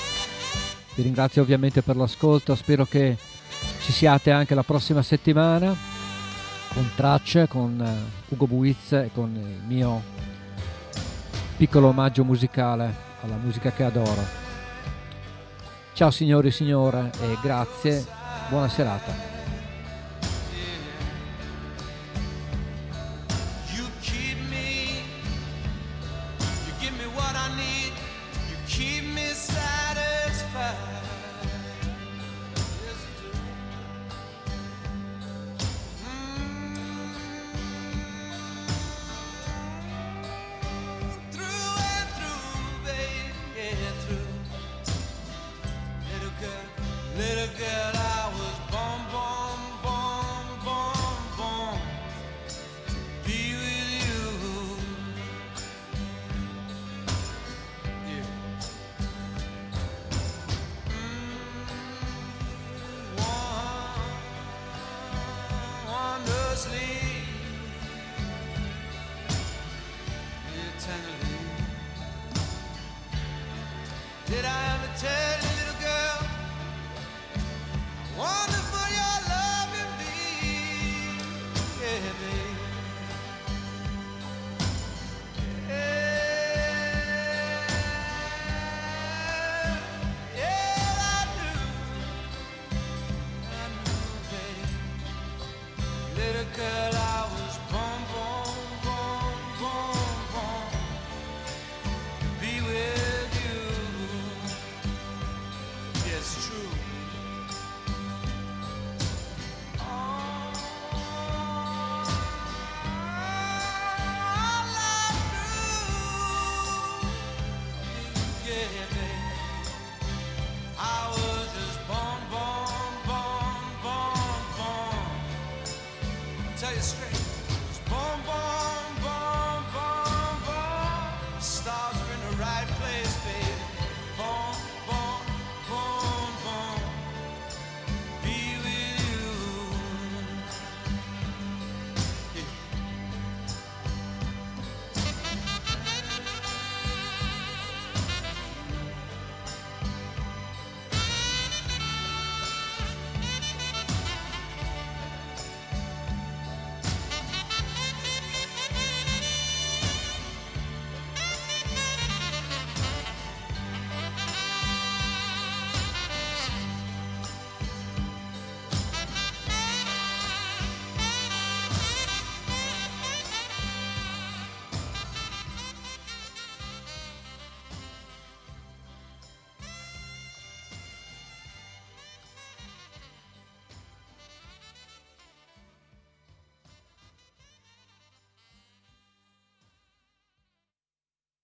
Vi 0.93 1.03
ringrazio 1.03 1.41
ovviamente 1.41 1.81
per 1.81 1.97
l'ascolto, 1.97 2.55
spero 2.55 2.85
che 2.85 3.17
ci 3.81 3.91
siate 3.91 4.31
anche 4.31 4.55
la 4.55 4.63
prossima 4.63 5.01
settimana 5.01 5.75
con 6.73 6.89
tracce, 6.95 7.49
con 7.49 7.81
eh, 7.81 8.33
Ugo 8.33 8.47
Buiz 8.47 8.93
e 8.93 9.09
con 9.13 9.35
il 9.35 9.67
mio 9.67 10.01
piccolo 11.57 11.87
omaggio 11.87 12.23
musicale 12.23 12.95
alla 13.23 13.35
musica 13.35 13.73
che 13.73 13.83
adoro. 13.83 14.25
Ciao 15.91 16.11
signori 16.11 16.47
e 16.47 16.51
signore 16.51 17.11
e 17.19 17.37
grazie, 17.41 18.05
buona 18.47 18.69
serata. 18.69 19.34